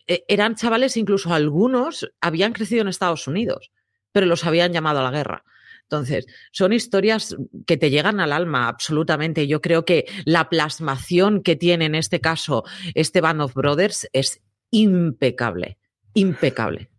eh, 0.08 0.24
eran 0.28 0.56
chavales, 0.56 0.98
incluso 0.98 1.34
algunos 1.34 2.10
habían 2.22 2.54
crecido 2.54 2.82
en 2.82 2.88
Estados 2.88 3.28
Unidos, 3.28 3.72
pero 4.12 4.26
los 4.26 4.46
habían 4.46 4.74
llamado 4.74 5.00
a 5.00 5.04
la 5.04 5.12
guerra. 5.12 5.44
Entonces, 5.84 6.26
son 6.52 6.74
historias 6.74 7.36
que 7.66 7.78
te 7.78 7.90
llegan 7.90 8.20
al 8.20 8.34
alma, 8.34 8.68
absolutamente. 8.68 9.48
Yo 9.48 9.62
creo 9.62 9.86
que 9.86 10.06
la 10.26 10.50
plasmación 10.50 11.42
que 11.42 11.56
tiene 11.56 11.86
en 11.86 11.96
este 11.96 12.20
caso 12.20 12.66
este 12.94 13.22
Band 13.22 13.42
of 13.42 13.54
Brothers 13.54 14.10
es 14.12 14.42
impecable, 14.70 15.78
impecable. 16.14 16.90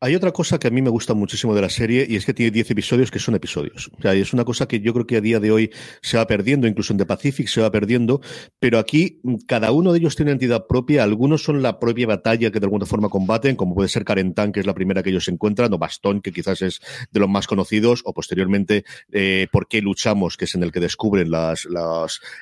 Hay 0.00 0.14
otra 0.14 0.30
cosa 0.30 0.60
que 0.60 0.68
a 0.68 0.70
mí 0.70 0.80
me 0.80 0.90
gusta 0.90 1.12
muchísimo 1.12 1.56
de 1.56 1.60
la 1.60 1.68
serie 1.68 2.06
y 2.08 2.14
es 2.14 2.24
que 2.24 2.32
tiene 2.32 2.52
10 2.52 2.70
episodios 2.70 3.10
que 3.10 3.18
son 3.18 3.34
episodios. 3.34 3.90
O 3.98 4.00
sea, 4.00 4.14
es 4.14 4.32
una 4.32 4.44
cosa 4.44 4.68
que 4.68 4.78
yo 4.78 4.94
creo 4.94 5.08
que 5.08 5.16
a 5.16 5.20
día 5.20 5.40
de 5.40 5.50
hoy 5.50 5.72
se 6.02 6.16
va 6.16 6.24
perdiendo, 6.28 6.68
incluso 6.68 6.92
en 6.92 6.98
The 6.98 7.06
Pacific 7.06 7.48
se 7.48 7.60
va 7.60 7.72
perdiendo, 7.72 8.20
pero 8.60 8.78
aquí 8.78 9.18
mm, 9.24 9.34
cada 9.48 9.72
uno 9.72 9.92
de 9.92 9.98
ellos 9.98 10.14
tiene 10.14 10.30
una 10.30 10.34
entidad 10.34 10.68
propia. 10.68 11.02
Algunos 11.02 11.42
son 11.42 11.62
la 11.62 11.80
propia 11.80 12.06
batalla 12.06 12.52
que 12.52 12.60
de 12.60 12.66
alguna 12.66 12.86
forma 12.86 13.08
combaten, 13.08 13.56
como 13.56 13.74
puede 13.74 13.88
ser 13.88 14.04
Carentán, 14.04 14.52
que 14.52 14.60
es 14.60 14.66
la 14.66 14.74
primera 14.74 15.02
que 15.02 15.10
ellos 15.10 15.26
encuentran, 15.26 15.72
o 15.72 15.78
Bastón, 15.78 16.20
que 16.20 16.30
quizás 16.30 16.62
es 16.62 16.80
de 17.10 17.18
los 17.18 17.28
más 17.28 17.48
conocidos, 17.48 18.02
o 18.04 18.14
posteriormente 18.14 18.84
eh, 19.10 19.48
Por 19.50 19.66
qué 19.66 19.82
luchamos, 19.82 20.36
que 20.36 20.44
es 20.44 20.54
en 20.54 20.62
el 20.62 20.70
que 20.70 20.78
descubren 20.78 21.32
las, 21.32 21.66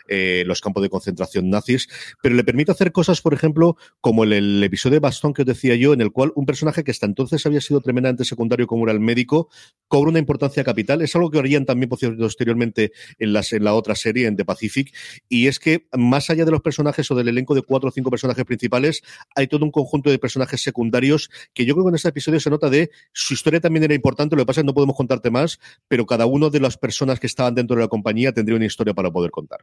eh, 0.09 0.45
los 0.47 0.61
campos 0.61 0.83
de 0.83 0.91
concentración 0.91 1.49
nazis. 1.49 1.89
Pero 2.23 2.35
le 2.35 2.45
permite 2.45 2.73
hacer 2.73 2.93
cosas, 2.93 3.23
por 3.23 3.33
ejemplo, 3.33 3.79
como 4.03 4.25
el, 4.25 4.35
el 4.35 4.63
episodio 4.63 4.97
de 4.97 5.01
Bastón 5.01 5.33
que 5.33 5.41
os 5.41 5.47
decía 5.47 5.75
yo, 5.75 5.95
en 5.95 6.03
el 6.03 6.13
cual 6.13 6.33
un 6.35 6.45
personaje 6.45 6.85
que 6.85 6.91
hasta 6.91 7.07
entonces 7.07 7.46
había 7.49 7.61
sido 7.61 7.81
tremendamente 7.81 8.25
secundario 8.25 8.67
como 8.67 8.85
era 8.85 8.93
el 8.93 9.01
médico, 9.01 9.49
cobra 9.89 10.11
una 10.11 10.19
importancia 10.19 10.65
capital. 10.65 11.03
Es 11.03 11.15
algo 11.17 11.31
que 11.31 11.39
harían 11.39 11.65
también 11.65 11.89
posteriormente 11.89 12.93
en, 13.19 13.35
en 13.37 13.65
la 13.65 13.75
otra 13.75 13.95
serie, 13.95 14.27
en 14.27 14.37
The 14.37 14.45
Pacific, 14.45 14.95
y 15.29 15.47
es 15.47 15.59
que 15.59 15.87
más 15.97 16.31
allá 16.31 16.45
de 16.45 16.51
los 16.51 16.61
personajes 16.61 17.11
o 17.11 17.15
del 17.15 17.29
elenco 17.29 17.55
de 17.55 17.63
cuatro 17.63 17.89
o 17.89 17.93
cinco 17.93 18.11
personajes 18.11 18.45
principales, 18.45 19.03
hay 19.35 19.47
todo 19.47 19.65
un 19.65 19.71
conjunto 19.71 20.11
de 20.11 20.19
personajes 20.19 20.63
secundarios 20.63 21.31
que 21.55 21.65
yo 21.65 21.75
creo 21.75 21.85
que 21.85 21.91
en 21.91 21.95
este 21.97 22.09
episodio 22.09 22.41
se 22.41 22.51
nota 22.51 22.71
de 22.71 22.91
su 23.13 23.35
historia 23.35 23.61
también 23.61 23.85
era 23.85 23.95
importante, 23.95 24.37
lo 24.37 24.43
que 24.43 24.47
pasa 24.47 24.61
es 24.61 24.65
que 24.65 24.67
no 24.67 24.75
podemos 24.75 24.97
contarte 24.97 25.31
más, 25.31 25.59
pero 25.89 26.07
cada 26.07 26.27
uno 26.27 26.51
de 26.51 26.61
las 26.61 26.77
personas 26.77 27.21
que 27.21 27.27
estaban 27.27 27.55
dentro 27.55 27.77
de 27.77 27.83
la 27.83 27.89
compañía 27.89 28.33
tendría 28.33 28.57
una 28.57 28.67
historia 28.67 28.95
para 28.95 29.11
poder 29.11 29.31
contar. 29.31 29.61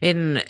Eh, 0.00 0.42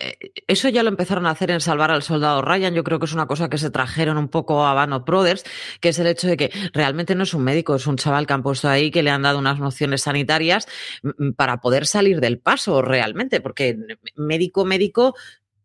eso 0.47 0.69
ya 0.69 0.83
lo 0.83 0.89
empezaron 0.89 1.27
a 1.27 1.31
hacer 1.31 1.51
en 1.51 1.61
Salvar 1.61 1.91
al 1.91 2.03
Soldado 2.03 2.43
Ryan. 2.43 2.75
Yo 2.75 2.85
creo 2.85 2.99
que 2.99 3.07
es 3.07 3.13
una 3.13 3.27
cosa 3.27 3.49
que 3.49 3.59
se 3.59 3.71
trajeron 3.71 4.17
un 4.17 4.29
poco 4.29 4.65
a 4.67 4.75
Band 4.75 5.05
Brothers, 5.05 5.45
que 5.81 5.91
es 5.91 5.99
el 5.99 6.07
hecho 6.07 6.29
de 6.29 6.37
que 6.37 6.51
realmente 6.73 7.15
no 7.15 7.25
es 7.25 7.35
un 7.35 7.45
médico, 7.45 7.75
es 7.75 7.87
un 7.87 7.97
chaval 7.97 8.27
que 8.27 8.33
han 8.33 8.43
puesto 8.43 8.69
ahí 8.69 8.91
que 8.91 9.03
le 9.03 9.11
han 9.11 9.23
dado 9.23 9.39
unas 9.39 9.59
nociones 9.59 10.03
sanitarias 10.03 10.67
mm, 11.03 11.09
mm, 11.27 11.33
para 11.35 11.61
poder 11.61 11.87
salir 11.87 12.21
del 12.21 12.39
paso 12.39 12.83
realmente, 12.83 13.41
porque 13.41 13.77
médico, 14.17 14.65
médico 14.65 15.15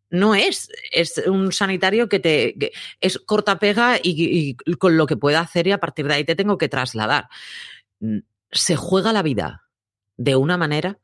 no 0.10 0.36
es, 0.36 0.70
es 0.92 1.18
un 1.28 1.52
sanitario 1.52 2.08
que 2.08 2.20
te 2.20 2.72
es 3.02 3.20
corta 3.20 3.60
pega 3.60 4.00
y, 4.02 4.56
con 4.78 4.96
lo 4.98 5.06
que 5.06 5.18
pueda 5.18 5.42
hacer 5.42 5.68
y 5.68 5.72
a 5.72 5.80
partir 5.80 6.08
de 6.08 6.14
ahí 6.14 6.24
te 6.24 6.36
tengo 6.36 6.58
que 6.58 6.70
trasladar. 6.70 7.28
Mm, 8.00 8.20
se 8.52 8.76
juega 8.76 9.12
la 9.14 9.24
vida 9.24 9.64
de 10.16 10.36
una 10.36 10.58
manera, 10.58 11.00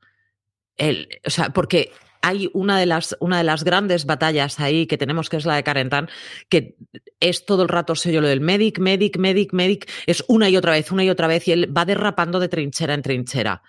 el, 0.78 1.08
o 1.26 1.30
sea, 1.30 1.50
porque 1.50 1.92
hay 2.24 2.50
una 2.54 2.80
de 2.80 2.86
las, 2.86 3.16
una 3.20 3.38
de 3.38 3.44
las 3.44 3.64
grandes 3.66 4.06
batallas 4.06 4.60
ahí 4.62 4.88
que 4.88 4.98
tenemos, 4.98 5.30
que 5.30 5.38
es 5.38 5.46
la 5.46 5.56
de 5.56 5.64
Carentan, 5.64 6.10
que 6.48 6.78
es 7.20 7.46
todo 7.46 7.64
el 7.64 7.70
rato 7.70 7.96
sello 7.96 8.22
lo 8.22 8.30
del 8.30 8.40
medic, 8.40 8.80
medic, 8.80 9.18
medic, 9.18 9.52
medic, 9.52 9.92
es 10.08 10.24
una 10.30 10.50
y 10.50 10.56
otra 10.56 10.72
vez, 10.72 10.90
una 10.92 11.04
y 11.04 11.10
otra 11.10 11.28
vez, 11.28 11.48
y 11.50 11.52
él 11.52 11.78
va 11.78 11.84
derrapando 11.84 12.40
de 12.40 12.48
trinchera 12.48 12.94
en 12.94 13.02
trinchera. 13.02 13.62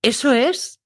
Eso 0.00 0.32
es 0.32 0.80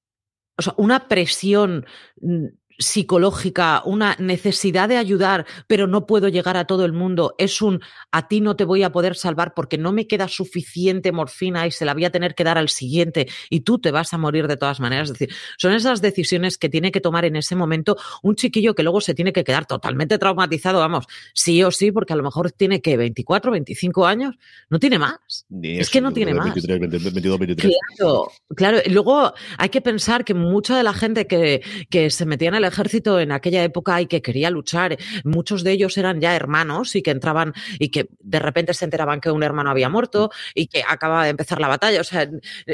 o 0.57 0.63
sea, 0.63 0.75
una 0.79 1.09
presión 1.09 1.85
mm, 2.21 2.47
psicológica, 2.79 3.83
una 3.85 4.17
necesidad 4.19 4.89
de 4.89 4.97
ayudar, 4.97 5.47
pero 5.67 5.87
no 5.87 6.07
puedo 6.07 6.29
llegar 6.29 6.57
a 6.57 6.67
todo 6.67 6.85
el 6.85 6.93
mundo, 6.93 7.35
es 7.39 7.63
un 7.63 7.81
a 8.11 8.29
ti 8.29 8.41
no 8.41 8.57
te 8.57 8.65
voy 8.65 8.83
a 8.83 8.93
poder 8.93 9.17
salvar 9.17 9.55
porque 9.55 9.79
no 9.79 9.93
me 9.93 10.07
queda 10.07 10.29
suficiente 10.29 11.13
morfina 11.13 11.67
y 11.67 11.71
se 11.71 11.85
la 11.85 11.95
voy 11.95 12.05
a 12.05 12.11
tener 12.11 12.35
que 12.35 12.45
dar 12.45 12.59
al 12.59 12.69
siguiente 12.69 13.29
y 13.51 13.61
tú 13.61 13.79
te 13.79 13.91
vas 13.91 14.13
a 14.13 14.19
morir 14.19 14.49
de 14.49 14.57
todas 14.57 14.81
maneras. 14.81 15.11
Es 15.11 15.19
decir, 15.19 15.35
son 15.59 15.73
esas 15.73 16.03
decisiones 16.03 16.59
que 16.59 16.69
tiene 16.69 16.93
que 16.93 17.01
tomar 17.01 17.25
en 17.25 17.37
ese 17.37 17.57
momento 17.57 17.97
un 18.23 18.37
chiquillo 18.37 18.75
que 18.75 18.83
luego 18.83 19.01
se 19.01 19.15
tiene 19.15 19.33
que 19.33 19.45
quedar 19.45 19.67
totalmente 19.67 20.19
traumatizado, 20.19 20.79
vamos, 20.79 21.07
sí 21.35 21.63
o 21.63 21.71
sí, 21.71 21.93
porque 21.93 22.13
a 22.13 22.17
lo 22.17 22.23
mejor 22.23 22.53
tiene 22.53 22.81
que 22.81 22.97
24, 22.97 23.53
25 23.53 24.07
años, 24.07 24.37
no 24.69 24.79
tiene 24.79 24.99
más. 24.99 25.47
es 25.63 25.91
que 25.91 26.01
no 26.01 26.13
tiene 26.13 26.35
más. 26.35 26.55
22, 26.55 27.39
23. 27.39 27.77
Claro, 27.97 28.33
claro, 28.55 28.79
luego 28.87 29.33
hay 29.59 29.69
que 29.69 29.81
pensar 29.81 30.25
que 30.25 30.35
mucha 30.35 30.77
de 30.77 30.83
la 30.83 30.93
gente 30.93 31.27
que, 31.27 31.63
que 31.91 32.11
se 32.11 32.27
metía 32.27 32.49
en 32.49 32.55
el 32.57 32.62
ejército 32.65 33.21
en 33.21 33.33
aquella 33.33 33.65
época 33.65 34.01
y 34.01 34.07
que 34.07 34.23
quería 34.23 34.51
luchar. 34.51 34.97
Muchos 35.25 35.65
de 35.65 35.73
ellos 35.73 35.97
eran 35.99 36.21
ya 36.21 36.35
hermanos 36.35 36.95
y 36.97 37.03
que 37.03 37.11
entraban 37.11 37.53
y 37.79 37.89
que 37.89 38.09
de 38.21 38.39
repente 38.39 38.75
se 38.75 38.85
enteraban 38.85 39.21
que 39.21 39.31
un 39.31 39.43
hermano 39.43 39.71
había 39.71 39.89
muerto 39.89 40.31
y 40.55 40.67
que 40.67 40.83
acababa 40.87 41.25
de 41.25 41.31
empezar 41.31 41.61
la 41.61 41.69
batalla. 41.69 42.01
O 42.01 42.05
sea, 42.05 42.29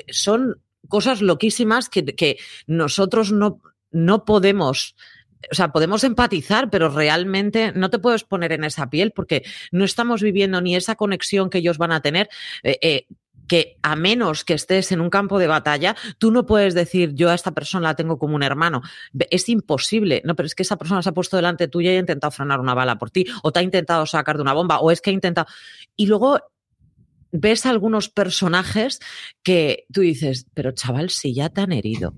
son 0.08 0.60
cosas 0.88 1.22
loquísimas 1.22 1.88
que, 1.88 2.04
que 2.04 2.38
nosotros 2.66 3.32
no, 3.32 3.60
no 3.90 4.24
podemos 4.24 4.94
o 5.50 5.54
sea, 5.54 5.70
podemos 5.70 6.04
empatizar, 6.04 6.68
pero 6.70 6.88
realmente 6.88 7.72
no 7.72 7.90
te 7.90 7.98
puedes 7.98 8.24
poner 8.24 8.52
en 8.52 8.64
esa 8.64 8.90
piel 8.90 9.12
porque 9.12 9.44
no 9.70 9.84
estamos 9.84 10.22
viviendo 10.22 10.60
ni 10.60 10.74
esa 10.74 10.96
conexión 10.96 11.48
que 11.48 11.58
ellos 11.58 11.78
van 11.78 11.92
a 11.92 12.00
tener. 12.00 12.28
Eh, 12.62 12.78
eh, 12.82 13.06
que 13.48 13.78
a 13.82 13.96
menos 13.96 14.44
que 14.44 14.54
estés 14.54 14.92
en 14.92 15.00
un 15.00 15.10
campo 15.10 15.38
de 15.38 15.46
batalla, 15.46 15.96
tú 16.18 16.30
no 16.30 16.46
puedes 16.46 16.74
decir 16.74 17.14
yo 17.14 17.30
a 17.30 17.34
esta 17.34 17.52
persona 17.52 17.88
la 17.88 17.96
tengo 17.96 18.18
como 18.18 18.36
un 18.36 18.42
hermano. 18.42 18.82
Es 19.30 19.48
imposible. 19.48 20.22
No, 20.24 20.36
pero 20.36 20.46
es 20.46 20.54
que 20.54 20.62
esa 20.62 20.76
persona 20.76 21.02
se 21.02 21.08
ha 21.08 21.12
puesto 21.12 21.36
delante 21.36 21.66
tuya 21.66 21.92
y 21.92 21.96
ha 21.96 22.00
intentado 22.00 22.30
frenar 22.30 22.60
una 22.60 22.74
bala 22.74 22.98
por 22.98 23.10
ti, 23.10 23.26
o 23.42 23.50
te 23.50 23.60
ha 23.60 23.62
intentado 23.62 24.06
sacar 24.06 24.36
de 24.36 24.42
una 24.42 24.52
bomba, 24.52 24.78
o 24.78 24.90
es 24.90 25.00
que 25.00 25.10
ha 25.10 25.12
intentado. 25.12 25.48
Y 25.96 26.06
luego 26.06 26.40
ves 27.32 27.66
algunos 27.66 28.08
personajes 28.08 29.00
que 29.42 29.86
tú 29.92 30.02
dices, 30.02 30.46
pero 30.54 30.72
chaval, 30.72 31.10
si 31.10 31.34
ya 31.34 31.48
te 31.48 31.60
han 31.60 31.72
herido. 31.72 32.14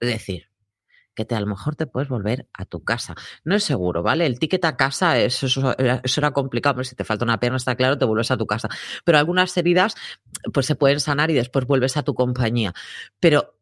Es 0.00 0.08
decir, 0.08 0.51
que 1.14 1.24
te, 1.24 1.34
a 1.34 1.40
lo 1.40 1.46
mejor 1.46 1.76
te 1.76 1.86
puedes 1.86 2.08
volver 2.08 2.48
a 2.52 2.64
tu 2.64 2.84
casa. 2.84 3.14
No 3.44 3.54
es 3.54 3.64
seguro, 3.64 4.02
¿vale? 4.02 4.26
El 4.26 4.38
ticket 4.38 4.64
a 4.64 4.76
casa, 4.76 5.18
eso, 5.18 5.46
eso, 5.46 5.74
era 6.20 6.30
complicado, 6.32 6.76
pero 6.76 6.84
si 6.84 6.96
te 6.96 7.04
falta 7.04 7.24
una 7.24 7.40
pierna, 7.40 7.56
está 7.56 7.74
claro, 7.74 7.98
te 7.98 8.04
vuelves 8.04 8.30
a 8.30 8.36
tu 8.36 8.46
casa. 8.46 8.68
Pero 9.04 9.18
algunas 9.18 9.56
heridas, 9.56 9.94
pues 10.52 10.66
se 10.66 10.74
pueden 10.74 11.00
sanar 11.00 11.30
y 11.30 11.34
después 11.34 11.66
vuelves 11.66 11.96
a 11.96 12.02
tu 12.02 12.14
compañía. 12.14 12.74
Pero 13.20 13.54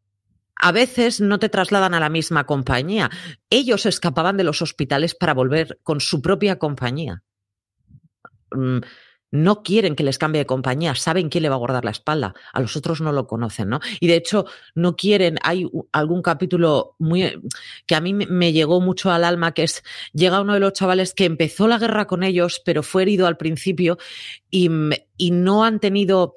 a 0.57 0.73
veces 0.73 1.21
no 1.21 1.39
te 1.39 1.49
trasladan 1.49 1.95
a 1.95 2.01
la 2.01 2.11
misma 2.11 2.45
compañía. 2.45 3.11
Ellos 3.49 3.87
escapaban 3.87 4.37
de 4.37 4.45
los 4.45 4.63
hospitales 4.63 5.15
para 5.15 5.35
volver 5.35 5.81
con 5.83 6.01
su 6.01 6.21
propia 6.21 6.59
compañía. 6.59 7.23
Mm, 8.53 8.79
no 9.31 9.63
quieren 9.63 9.95
que 9.95 10.03
les 10.03 10.19
cambie 10.19 10.41
de 10.41 10.47
compañía, 10.47 10.95
saben 10.95 11.29
quién 11.29 11.43
le 11.43 11.49
va 11.49 11.55
a 11.55 11.59
guardar 11.59 11.85
la 11.85 11.91
espalda, 11.91 12.35
a 12.53 12.61
los 12.61 12.77
otros 12.77 13.01
no 13.01 13.13
lo 13.13 13.27
conocen, 13.27 13.69
¿no? 13.69 13.81
Y 14.01 14.09
de 14.09 14.17
hecho 14.17 14.47
no 14.75 14.97
quieren, 14.97 15.39
hay 15.43 15.69
algún 15.93 16.23
capítulo 16.23 16.97
muy 16.99 17.41
que 17.87 17.95
a 17.95 18.01
mí 18.01 18.13
me 18.13 18.53
llegó 18.53 18.81
mucho 18.81 19.11
al 19.11 19.25
alma, 19.25 19.53
que 19.53 19.65
es, 19.65 19.83
llega 20.13 20.41
uno 20.41 20.55
de 20.55 20.61
los 20.61 20.73
chavales 20.73 21.15
que 21.15 21.25
empezó 21.25 21.69
la 21.69 21.79
guerra 21.79 22.07
con 22.07 22.23
ellos, 22.23 22.61
pero 22.65 22.83
fue 22.83 23.03
herido 23.03 23.27
al 23.27 23.37
principio 23.37 23.99
y, 24.51 24.69
y 25.17 25.31
no 25.31 25.65
han 25.65 25.79
tenido, 25.79 26.35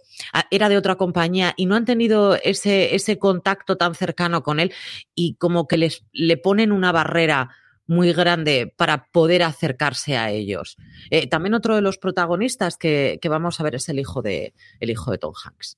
era 0.52 0.70
de 0.70 0.78
otra 0.78 0.96
compañía 0.96 1.54
y 1.58 1.66
no 1.66 1.76
han 1.76 1.86
tenido 1.86 2.36
ese, 2.36 2.96
ese 2.96 3.18
contacto 3.18 3.76
tan 3.76 3.96
cercano 3.96 4.44
con 4.44 4.60
él 4.60 4.72
y 5.16 5.36
como 5.36 5.68
que 5.68 5.78
les, 5.78 6.04
le 6.12 6.38
ponen 6.38 6.72
una 6.72 6.92
barrera 6.92 7.50
muy 7.94 8.14
grande 8.14 8.74
para 8.76 9.06
poder 9.12 9.44
acercarse 9.44 10.18
a 10.18 10.32
ellos. 10.32 10.78
Eh, 11.10 11.28
también 11.28 11.54
otro 11.54 11.76
de 11.76 11.82
los 11.82 11.98
protagonistas 11.98 12.78
que, 12.78 13.20
que, 13.22 13.30
vamos 13.30 13.60
a 13.60 13.64
ver 13.64 13.76
es 13.76 13.90
el 13.90 14.00
hijo 14.00 14.22
de, 14.22 14.54
el 14.80 14.90
hijo 14.90 15.12
de 15.12 15.18
Tom 15.18 15.34
Hanks. 15.34 15.78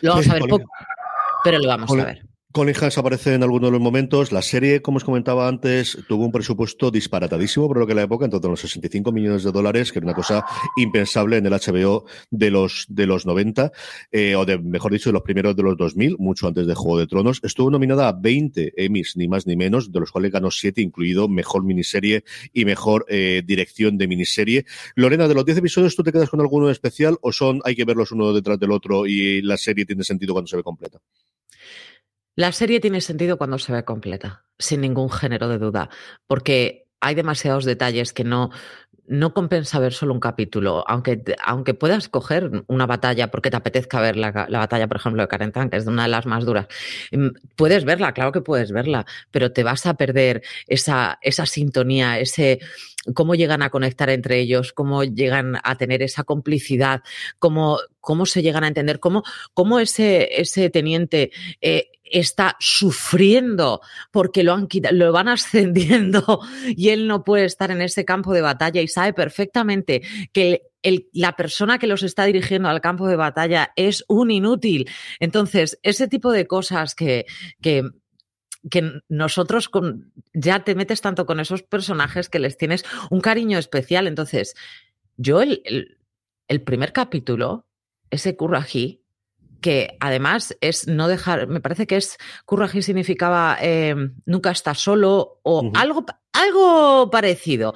Lo 0.00 0.10
vamos 0.10 0.28
a 0.28 0.34
ver 0.34 0.42
poco, 0.48 0.70
pero 1.44 1.58
lo 1.58 1.68
vamos 1.68 1.90
a 1.90 2.04
ver. 2.04 2.31
Colin 2.52 2.74
Hanks 2.78 2.98
aparece 2.98 3.32
en 3.32 3.42
algunos 3.42 3.68
de 3.68 3.72
los 3.72 3.80
momentos. 3.80 4.30
La 4.30 4.42
serie, 4.42 4.82
como 4.82 4.98
os 4.98 5.04
comentaba 5.04 5.48
antes, 5.48 5.96
tuvo 6.06 6.26
un 6.26 6.32
presupuesto 6.32 6.90
disparatadísimo 6.90 7.66
por 7.66 7.78
lo 7.78 7.86
que 7.86 7.94
la 7.94 8.02
época, 8.02 8.26
en 8.26 8.30
torno 8.30 8.48
a 8.48 8.50
los 8.50 8.60
65 8.60 9.10
millones 9.10 9.42
de 9.42 9.52
dólares, 9.52 9.90
que 9.90 10.00
era 10.00 10.06
una 10.06 10.14
cosa 10.14 10.44
impensable 10.76 11.38
en 11.38 11.46
el 11.46 11.52
HBO 11.52 12.04
de 12.30 12.50
los, 12.50 12.84
de 12.90 13.06
los 13.06 13.24
90, 13.24 13.72
eh, 14.10 14.36
o 14.36 14.44
de, 14.44 14.58
mejor 14.58 14.92
dicho, 14.92 15.08
de 15.08 15.14
los 15.14 15.22
primeros 15.22 15.56
de 15.56 15.62
los 15.62 15.78
2000, 15.78 16.16
mucho 16.18 16.46
antes 16.46 16.66
de 16.66 16.74
Juego 16.74 16.98
de 16.98 17.06
Tronos. 17.06 17.40
Estuvo 17.42 17.70
nominada 17.70 18.08
a 18.08 18.12
20 18.12 18.74
Emmys, 18.76 19.16
ni 19.16 19.28
más 19.28 19.46
ni 19.46 19.56
menos, 19.56 19.90
de 19.90 20.00
los 20.00 20.12
cuales 20.12 20.30
ganó 20.30 20.50
7, 20.50 20.82
incluido 20.82 21.28
Mejor 21.28 21.64
Miniserie 21.64 22.24
y 22.52 22.66
Mejor 22.66 23.06
eh, 23.08 23.42
Dirección 23.46 23.96
de 23.96 24.06
Miniserie. 24.08 24.66
Lorena, 24.94 25.26
de 25.26 25.34
los 25.34 25.46
10 25.46 25.56
episodios, 25.56 25.96
¿tú 25.96 26.02
te 26.02 26.12
quedas 26.12 26.28
con 26.28 26.40
alguno 26.40 26.68
especial 26.68 27.16
o 27.22 27.32
son, 27.32 27.60
hay 27.64 27.74
que 27.74 27.86
verlos 27.86 28.12
uno 28.12 28.34
detrás 28.34 28.58
del 28.58 28.72
otro 28.72 29.06
y 29.06 29.40
la 29.40 29.56
serie 29.56 29.86
tiene 29.86 30.04
sentido 30.04 30.34
cuando 30.34 30.48
se 30.48 30.56
ve 30.56 30.62
completa? 30.62 30.98
La 32.34 32.52
serie 32.52 32.80
tiene 32.80 33.00
sentido 33.00 33.36
cuando 33.36 33.58
se 33.58 33.72
ve 33.72 33.84
completa, 33.84 34.44
sin 34.58 34.80
ningún 34.80 35.10
género 35.10 35.48
de 35.48 35.58
duda, 35.58 35.90
porque 36.26 36.86
hay 37.00 37.14
demasiados 37.14 37.64
detalles 37.64 38.12
que 38.12 38.24
no, 38.24 38.50
no 39.06 39.34
compensa 39.34 39.78
ver 39.80 39.92
solo 39.92 40.14
un 40.14 40.20
capítulo, 40.20 40.84
aunque, 40.86 41.22
aunque 41.44 41.74
puedas 41.74 42.08
coger 42.08 42.64
una 42.68 42.86
batalla 42.86 43.30
porque 43.30 43.50
te 43.50 43.56
apetezca 43.56 44.00
ver 44.00 44.16
la, 44.16 44.30
batalla, 44.30 44.88
por 44.88 44.96
ejemplo, 44.96 45.22
de 45.22 45.28
Karen 45.28 45.52
que 45.52 45.76
es 45.76 45.86
una 45.86 46.04
de 46.04 46.08
las 46.08 46.24
más 46.24 46.46
duras. 46.46 46.68
Mm, 47.10 47.28
puedes 47.56 47.84
verla, 47.84 48.12
claro 48.12 48.32
que 48.32 48.40
puedes 48.40 48.72
verla, 48.72 49.04
pero 49.30 49.52
te 49.52 49.64
vas 49.64 49.84
a 49.86 49.94
perder 49.94 50.42
esa, 50.66 51.18
esa 51.20 51.44
sintonía, 51.44 52.18
ese 52.18 52.60
cómo 53.14 53.34
llegan 53.34 53.62
a 53.62 53.70
conectar 53.70 54.08
entre 54.10 54.38
ellos, 54.38 54.72
cómo 54.72 55.02
llegan 55.02 55.58
a 55.64 55.76
tener 55.76 56.02
esa 56.02 56.22
complicidad, 56.22 57.02
cómo, 57.38 57.78
cómo 58.00 58.26
se 58.26 58.42
llegan 58.42 58.64
a 58.64 58.68
entender, 58.68 59.00
cómo, 59.00 59.24
cómo 59.54 59.80
ese, 59.80 60.40
ese 60.40 60.70
teniente 60.70 61.32
eh, 61.60 61.88
está 62.12 62.56
sufriendo 62.60 63.80
porque 64.10 64.42
lo, 64.42 64.54
han 64.54 64.68
lo 64.92 65.12
van 65.12 65.28
ascendiendo 65.28 66.40
y 66.66 66.90
él 66.90 67.08
no 67.08 67.24
puede 67.24 67.44
estar 67.44 67.70
en 67.70 67.82
ese 67.82 68.04
campo 68.04 68.32
de 68.32 68.42
batalla 68.42 68.80
y 68.80 68.88
sabe 68.88 69.12
perfectamente 69.12 70.02
que 70.32 70.62
la 71.12 71.36
persona 71.36 71.78
que 71.78 71.86
los 71.86 72.02
está 72.02 72.24
dirigiendo 72.24 72.68
al 72.68 72.80
campo 72.80 73.06
de 73.06 73.16
batalla 73.16 73.72
es 73.76 74.04
un 74.08 74.30
inútil. 74.30 74.90
Entonces, 75.20 75.78
ese 75.82 76.08
tipo 76.08 76.32
de 76.32 76.46
cosas 76.46 76.94
que, 76.94 77.26
que, 77.60 77.84
nosotros 79.08 79.70
ya 80.32 80.62
te 80.62 80.76
metes 80.76 81.00
tanto 81.00 81.26
con 81.26 81.40
esos 81.40 81.64
personajes 81.64 82.28
que 82.28 82.38
les 82.38 82.56
tienes 82.56 82.84
un 83.10 83.20
cariño 83.20 83.58
especial. 83.58 84.06
Entonces, 84.06 84.54
yo 85.16 85.42
el, 85.42 85.98
el, 86.46 86.62
primer 86.62 86.92
capítulo, 86.92 87.66
ese 88.10 88.36
Currají, 88.36 89.01
que 89.62 89.96
además 90.00 90.54
es 90.60 90.86
no 90.86 91.08
dejar, 91.08 91.46
me 91.46 91.60
parece 91.60 91.86
que 91.86 91.96
es 91.96 92.18
Curraji 92.44 92.82
significaba 92.82 93.56
eh, 93.62 93.94
nunca 94.26 94.50
está 94.50 94.74
solo 94.74 95.40
o 95.42 95.70
algo, 95.74 96.04
algo 96.32 97.10
parecido. 97.10 97.72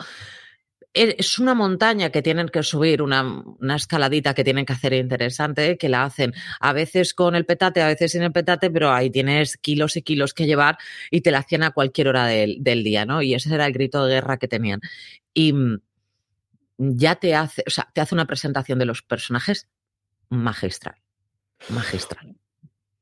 E, 0.93 1.17
es 1.19 1.39
una 1.39 1.55
montaña 1.55 2.11
que 2.11 2.23
tienen 2.23 2.49
que 2.49 2.63
subir, 2.63 3.03
una, 3.03 3.23
una, 3.23 3.77
escaladita 3.77 4.35
que 4.35 4.45
tienen 4.45 4.67
que 4.67 4.73
hacer 4.73 4.93
interesante, 4.95 5.79
que 5.79 5.89
la 5.89 6.05
hacen 6.05 6.35
a 6.61 6.73
veces 6.73 7.15
con 7.15 7.35
el 7.35 7.47
petate, 7.47 7.83
a 7.83 7.87
veces 7.87 8.13
sin 8.13 8.23
el 8.23 8.33
petate, 8.33 8.71
pero 8.71 8.93
ahí 8.93 9.11
tienes 9.11 9.57
kilos 9.57 9.97
y 9.97 10.03
kilos 10.03 10.35
que 10.35 10.47
llevar 10.47 10.79
y 11.11 11.21
te 11.21 11.31
la 11.31 11.39
hacían 11.39 11.63
a 11.63 11.71
cualquier 11.71 12.09
hora 12.09 12.27
del, 12.27 12.59
del 12.61 12.83
día, 12.83 13.07
¿no? 13.07 13.23
Y 13.23 13.35
ese 13.35 13.55
era 13.55 13.67
el 13.67 13.73
grito 13.73 14.05
de 14.05 14.15
guerra 14.15 14.39
que 14.39 14.49
tenían. 14.49 14.81
Y 15.35 15.53
mm, 15.53 15.81
ya 16.79 17.17
te 17.17 17.35
hace, 17.35 17.63
o 17.67 17.71
sea, 17.71 17.89
te 17.95 18.01
hace 18.01 18.15
una 18.15 18.27
presentación 18.27 18.79
de 18.79 18.87
los 18.87 19.03
personajes 19.03 19.69
magistral 20.29 20.97
magistral. 21.71 22.35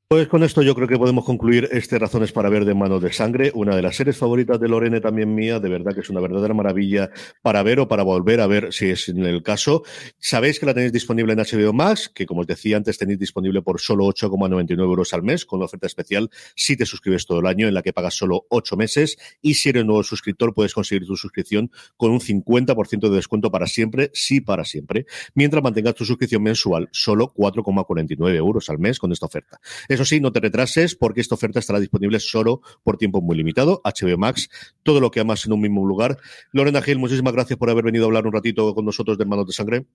Pues 0.06 0.28
con 0.28 0.42
esto 0.42 0.60
yo 0.60 0.74
creo 0.74 0.86
que 0.86 0.98
podemos 0.98 1.24
concluir 1.24 1.66
este 1.72 1.98
Razones 1.98 2.30
para 2.30 2.50
ver 2.50 2.66
de 2.66 2.74
Manos 2.74 3.02
de 3.02 3.10
Sangre, 3.10 3.50
una 3.54 3.74
de 3.74 3.80
las 3.80 3.96
series 3.96 4.18
favoritas 4.18 4.60
de 4.60 4.68
Lorene 4.68 5.00
también 5.00 5.34
mía, 5.34 5.60
de 5.60 5.70
verdad 5.70 5.94
que 5.94 6.00
es 6.00 6.10
una 6.10 6.20
verdadera 6.20 6.52
maravilla 6.52 7.10
para 7.40 7.62
ver 7.62 7.80
o 7.80 7.88
para 7.88 8.02
volver 8.02 8.42
a 8.42 8.46
ver 8.46 8.70
si 8.70 8.90
es 8.90 9.08
en 9.08 9.24
el 9.24 9.42
caso. 9.42 9.82
Sabéis 10.18 10.60
que 10.60 10.66
la 10.66 10.74
tenéis 10.74 10.92
disponible 10.92 11.32
en 11.32 11.38
HBO 11.38 11.72
Max, 11.72 12.10
que 12.14 12.26
como 12.26 12.42
os 12.42 12.46
decía 12.46 12.76
antes 12.76 12.98
tenéis 12.98 13.18
disponible 13.18 13.62
por 13.62 13.80
solo 13.80 14.04
8,99 14.04 14.78
euros 14.78 15.14
al 15.14 15.22
mes, 15.22 15.46
con 15.46 15.56
una 15.60 15.64
oferta 15.64 15.86
especial 15.86 16.28
si 16.54 16.76
te 16.76 16.84
suscribes 16.84 17.24
todo 17.24 17.40
el 17.40 17.46
año, 17.46 17.66
en 17.66 17.72
la 17.72 17.80
que 17.80 17.94
pagas 17.94 18.14
solo 18.14 18.44
8 18.50 18.76
meses, 18.76 19.16
y 19.40 19.54
si 19.54 19.70
eres 19.70 19.86
nuevo 19.86 20.02
suscriptor 20.02 20.52
puedes 20.52 20.74
conseguir 20.74 21.06
tu 21.06 21.16
suscripción 21.16 21.70
con 21.96 22.10
un 22.10 22.20
50% 22.20 23.08
de 23.08 23.16
descuento 23.16 23.50
para 23.50 23.66
siempre, 23.66 24.10
sí 24.12 24.42
para 24.42 24.66
siempre, 24.66 25.06
mientras 25.34 25.64
mantengas 25.64 25.94
tu 25.94 26.04
suscripción 26.04 26.42
mensual 26.42 26.90
solo 26.92 27.32
4,49 27.34 28.34
euros 28.36 28.68
al 28.68 28.78
mes 28.78 28.98
con 28.98 29.10
esta 29.10 29.24
oferta. 29.24 29.58
Eso 29.94 30.04
sí, 30.04 30.20
no 30.20 30.32
te 30.32 30.40
retrases 30.40 30.96
porque 30.96 31.20
esta 31.20 31.36
oferta 31.36 31.60
estará 31.60 31.78
disponible 31.78 32.18
solo 32.18 32.62
por 32.82 32.96
tiempo 32.96 33.20
muy 33.20 33.36
limitado. 33.36 33.80
HBO 33.84 34.18
Max, 34.18 34.50
todo 34.82 34.98
lo 34.98 35.12
que 35.12 35.20
amas 35.20 35.46
en 35.46 35.52
un 35.52 35.60
mismo 35.60 35.86
lugar. 35.86 36.18
Lorena 36.50 36.82
Gil, 36.82 36.98
muchísimas 36.98 37.32
gracias 37.32 37.56
por 37.56 37.70
haber 37.70 37.84
venido 37.84 38.04
a 38.04 38.08
hablar 38.08 38.26
un 38.26 38.32
ratito 38.32 38.74
con 38.74 38.84
nosotros 38.84 39.16
de 39.16 39.22
Hermanos 39.22 39.46
de 39.46 39.52
Sangre. 39.52 39.86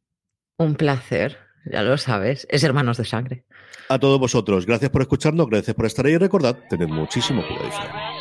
Un 0.57 0.75
placer, 0.75 1.37
ya 1.65 1.83
lo 1.83 1.97
sabes, 1.97 2.47
es 2.49 2.63
Hermanos 2.63 2.95
de 2.95 3.03
Sangre. 3.03 3.43
A 3.89 3.99
todos 3.99 4.21
vosotros, 4.21 4.65
gracias 4.65 4.89
por 4.89 5.01
escucharnos, 5.01 5.49
gracias 5.49 5.75
por 5.75 5.85
estar 5.85 6.05
ahí 6.05 6.13
y 6.13 6.17
recordad, 6.17 6.57
tened 6.69 6.87
muchísimo 6.87 7.43
cuidado. 7.45 8.18